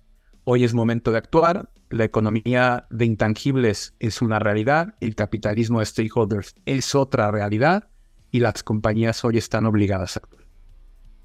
Hoy 0.43 0.63
es 0.63 0.73
momento 0.73 1.11
de 1.11 1.19
actuar. 1.19 1.70
La 1.91 2.05
economía 2.05 2.87
de 2.89 3.03
intangibles 3.03 3.93
es 3.99 4.21
una 4.21 4.39
realidad. 4.39 4.95
El 5.01 5.13
capitalismo 5.13 5.79
de 5.79 5.85
stakeholders 5.85 6.55
es 6.65 6.95
otra 6.95 7.29
realidad. 7.31 7.89
Y 8.31 8.39
las 8.39 8.63
compañías 8.63 9.25
hoy 9.25 9.37
están 9.37 9.65
obligadas 9.65 10.15
a 10.15 10.21
actuar. 10.21 10.45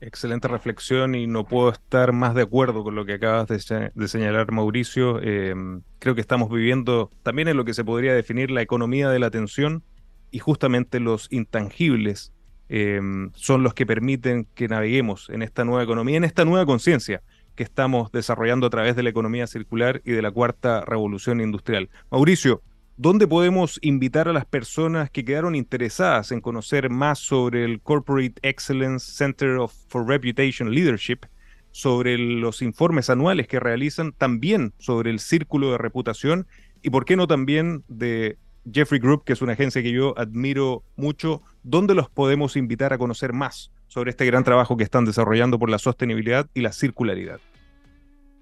Excelente 0.00 0.48
reflexión 0.48 1.14
y 1.14 1.28
no 1.28 1.46
puedo 1.46 1.70
estar 1.70 2.12
más 2.12 2.34
de 2.34 2.42
acuerdo 2.42 2.82
con 2.82 2.96
lo 2.96 3.06
que 3.06 3.14
acabas 3.14 3.46
de, 3.46 4.08
señalar, 4.08 4.50
Mauricio. 4.50 5.22
Em, 5.22 5.82
creo 6.00 6.16
que 6.16 6.20
estamos 6.20 6.50
viviendo 6.50 7.12
también 7.22 7.46
en 7.46 7.56
lo 7.56 7.64
que 7.64 7.72
se 7.72 7.84
podría 7.84 8.12
definir 8.12 8.50
la 8.50 8.60
economía 8.60 9.08
de 9.08 9.20
la 9.20 9.26
atención 9.28 9.84
y 10.32 10.40
justamente 10.40 10.98
los 10.98 11.28
intangibles 11.30 12.32
em, 12.68 13.30
son 13.34 13.62
los 13.62 13.72
que 13.72 13.86
permiten 13.86 14.48
que 14.56 14.66
naveguemos 14.66 15.30
en 15.30 15.42
esta 15.42 15.64
nueva 15.64 15.84
economía, 15.84 16.16
en 16.16 16.24
esta 16.24 16.44
nueva 16.44 16.66
conciencia 16.66 17.22
que 17.56 17.64
estamos 17.64 18.12
desarrollando 18.12 18.66
a 18.66 18.70
través 18.70 18.94
de 18.94 19.02
la 19.02 19.10
economía 19.10 19.46
circular 19.46 20.02
y 20.04 20.12
de 20.12 20.22
la 20.22 20.30
cuarta 20.30 20.82
revolución 20.82 21.40
industrial. 21.40 21.88
Mauricio, 22.10 22.62
¿Dónde 22.98 23.28
podemos 23.28 23.78
invitar 23.82 24.26
a 24.26 24.32
las 24.32 24.46
personas 24.46 25.10
que 25.10 25.22
quedaron 25.22 25.54
interesadas 25.54 26.32
en 26.32 26.40
conocer 26.40 26.88
más 26.88 27.18
sobre 27.18 27.62
el 27.62 27.82
Corporate 27.82 28.36
Excellence 28.40 29.12
Center 29.12 29.58
for 29.88 30.08
Reputation 30.08 30.70
Leadership, 30.70 31.26
sobre 31.72 32.16
los 32.16 32.62
informes 32.62 33.10
anuales 33.10 33.48
que 33.48 33.60
realizan, 33.60 34.12
también 34.12 34.72
sobre 34.78 35.10
el 35.10 35.18
círculo 35.18 35.72
de 35.72 35.76
reputación 35.76 36.46
y, 36.82 36.88
por 36.88 37.04
qué 37.04 37.16
no, 37.16 37.26
también 37.26 37.84
de 37.86 38.38
Jeffrey 38.72 38.98
Group, 38.98 39.24
que 39.24 39.34
es 39.34 39.42
una 39.42 39.52
agencia 39.52 39.82
que 39.82 39.92
yo 39.92 40.18
admiro 40.18 40.82
mucho? 40.96 41.42
¿Dónde 41.62 41.94
los 41.94 42.08
podemos 42.08 42.56
invitar 42.56 42.94
a 42.94 42.98
conocer 42.98 43.34
más 43.34 43.72
sobre 43.96 44.10
este 44.10 44.26
gran 44.26 44.44
trabajo 44.44 44.76
que 44.76 44.84
están 44.84 45.06
desarrollando 45.06 45.58
por 45.58 45.70
la 45.70 45.78
sostenibilidad 45.78 46.46
y 46.52 46.60
la 46.60 46.72
circularidad? 46.72 47.40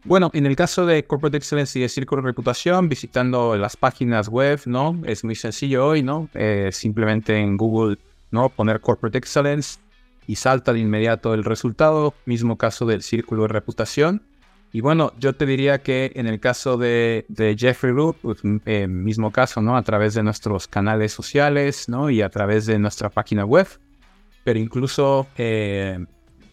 Bueno, 0.03 0.33
en 0.35 0.47
el 0.47 0.57
caso 0.57 0.85
de 0.85 1.05
Corporate 1.05 1.37
Excellence 1.37 1.79
y 1.79 1.83
de 1.83 1.89
Círculo 1.89 2.23
de 2.23 2.27
Reputación, 2.27 2.89
visitando 2.89 3.57
las 3.57 3.77
páginas 3.77 4.29
web, 4.29 4.61
¿no? 4.67 5.01
Es 5.05 5.23
muy 5.23 5.37
sencillo 5.37 5.87
hoy, 5.87 6.03
¿no? 6.03 6.29
Eh, 6.35 6.71
simplemente 6.73 7.39
en 7.39 7.57
Google, 7.57 7.99
¿no? 8.33 8.49
Poner 8.49 8.81
Corporate 8.81 9.17
Excellence 9.17 9.79
y 10.27 10.35
salta 10.35 10.73
de 10.73 10.81
inmediato 10.81 11.35
el 11.35 11.45
resultado. 11.45 12.15
Mismo 12.27 12.59
caso 12.59 12.85
del 12.85 13.05
Círculo 13.05 13.43
de 13.43 13.49
Reputación. 13.49 14.23
Y 14.73 14.81
bueno, 14.81 15.13
yo 15.21 15.37
te 15.37 15.47
diría 15.47 15.83
que 15.83 16.11
en 16.17 16.27
el 16.27 16.41
caso 16.41 16.79
de, 16.79 17.27
Jeffrey 17.57 17.93
Root, 17.93 18.17
pues, 18.21 18.39
eh, 18.67 18.89
mismo 18.89 19.31
caso, 19.31 19.63
¿no? 19.63 19.77
A 19.77 19.83
través 19.85 20.15
de 20.15 20.25
nuestros 20.25 20.67
canales 20.67 21.13
sociales, 21.13 21.89
¿no? 21.89 22.11
Y 22.11 22.23
a 22.23 22.29
través 22.29 22.67
de 22.67 22.81
nuestra 22.81 23.09
página 23.09 23.45
web. 23.45 23.69
Pero 24.45 24.59
incluso 24.59 25.27
eh, 25.37 26.05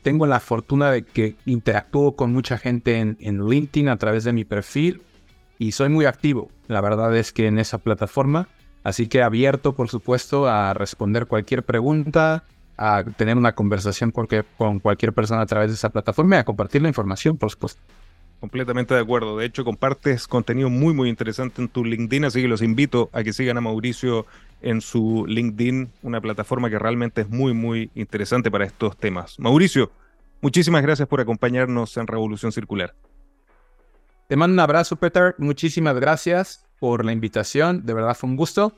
tengo 0.02 0.26
la 0.26 0.40
fortuna 0.40 0.92
de 0.92 1.04
que 1.04 1.36
interactúo 1.46 2.16
con 2.16 2.34
mucha 2.34 2.58
gente 2.58 2.98
en, 2.98 3.48
LinkedIn 3.48 3.90
a 3.90 3.98
través 3.98 4.24
de 4.24 4.34
mi 4.34 4.46
perfil 4.46 5.02
y 5.60 5.74
soy 5.74 5.90
muy 5.90 6.06
activo. 6.06 6.50
La 6.68 6.82
verdad 6.82 7.16
es 7.16 7.32
que 7.32 7.48
en 7.48 7.60
esa 7.60 7.78
plataforma, 7.78 8.48
así 8.84 9.08
que 9.08 9.22
abierto, 9.22 9.76
por 9.76 9.90
supuesto, 9.90 10.48
a 10.48 10.74
responder 10.74 11.28
cualquier 11.28 11.64
pregunta, 11.64 12.46
a 12.78 13.04
tener 13.04 13.38
una 13.38 13.54
conversación 13.54 14.12
con, 14.12 14.28
con 14.58 14.80
cualquier 14.80 15.14
persona 15.14 15.42
a 15.42 15.46
través 15.46 15.70
de 15.70 15.76
esa 15.76 15.90
plataforma 15.90 16.38
y 16.38 16.40
a 16.40 16.46
compartir 16.46 16.82
la 16.82 16.88
información, 16.88 17.38
por 17.38 17.52
supuesto. 17.52 17.82
Completamente 18.42 18.96
de 18.96 19.00
acuerdo. 19.00 19.38
De 19.38 19.46
hecho, 19.46 19.64
compartes 19.64 20.28
contenido 20.28 20.68
muy, 20.68 20.96
muy 20.96 21.10
interesante 21.10 21.62
en 21.62 21.70
tu 21.70 21.86
LinkedIn, 21.86 22.26
así 22.26 22.42
que 22.42 22.48
los 22.48 22.64
invito 22.64 23.12
a 23.14 23.22
que 23.22 23.34
sigan 23.34 23.60
a 23.60 23.62
Mauricio 23.62 24.26
en 24.64 24.82
su 24.82 25.26
LinkedIn, 25.28 25.92
una 26.02 26.20
plataforma 26.20 26.68
que 26.68 26.80
realmente 26.80 27.22
es 27.22 27.30
muy, 27.30 27.54
muy 27.54 27.92
interesante 27.94 28.50
para 28.50 28.66
estos 28.66 28.98
temas. 28.98 29.40
Mauricio, 29.40 29.92
muchísimas 30.42 30.82
gracias 30.82 31.08
por 31.08 31.22
acompañarnos 31.22 31.96
en 31.98 32.08
Revolución 32.08 32.52
Circular. 32.52 32.96
Te 34.28 34.36
mando 34.36 34.56
un 34.56 34.60
abrazo, 34.60 34.96
Peter. 34.96 35.36
Muchísimas 35.38 35.94
gracias 35.94 36.66
por 36.80 37.06
la 37.06 37.12
invitación. 37.12 37.86
De 37.86 37.94
verdad 37.94 38.18
fue 38.18 38.28
un 38.28 38.38
gusto. 38.38 38.74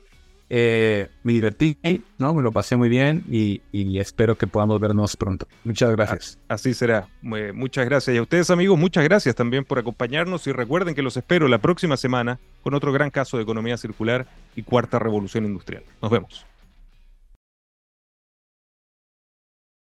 Eh, 0.50 1.08
me 1.22 1.32
divertí, 1.32 1.78
¿no? 2.18 2.34
Me 2.34 2.42
lo 2.42 2.52
pasé 2.52 2.76
muy 2.76 2.88
bien 2.88 3.24
y, 3.30 3.60
espero 3.98 4.36
que 4.36 4.46
podamos 4.46 4.80
vernos 4.80 5.16
pronto. 5.16 5.46
Muchas 5.64 5.90
gracias. 5.92 6.38
Así 6.48 6.74
será. 6.74 7.08
Muchas 7.22 7.86
gracias. 7.86 8.14
Y 8.14 8.18
a 8.18 8.22
ustedes, 8.22 8.50
amigos, 8.50 8.78
muchas 8.78 9.04
gracias 9.04 9.34
también 9.34 9.64
por 9.64 9.78
acompañarnos 9.78 10.46
y 10.46 10.52
recuerden 10.52 10.94
que 10.94 11.02
los 11.02 11.16
espero 11.16 11.48
la 11.48 11.58
próxima 11.58 11.96
semana 11.96 12.38
con 12.62 12.74
otro 12.74 12.92
gran 12.92 13.10
caso 13.10 13.36
de 13.36 13.42
economía 13.42 13.76
circular 13.76 14.26
y 14.54 14.62
cuarta 14.62 14.98
revolución 14.98 15.44
industrial. 15.44 15.82
Nos 16.00 16.10
vemos. 16.10 16.46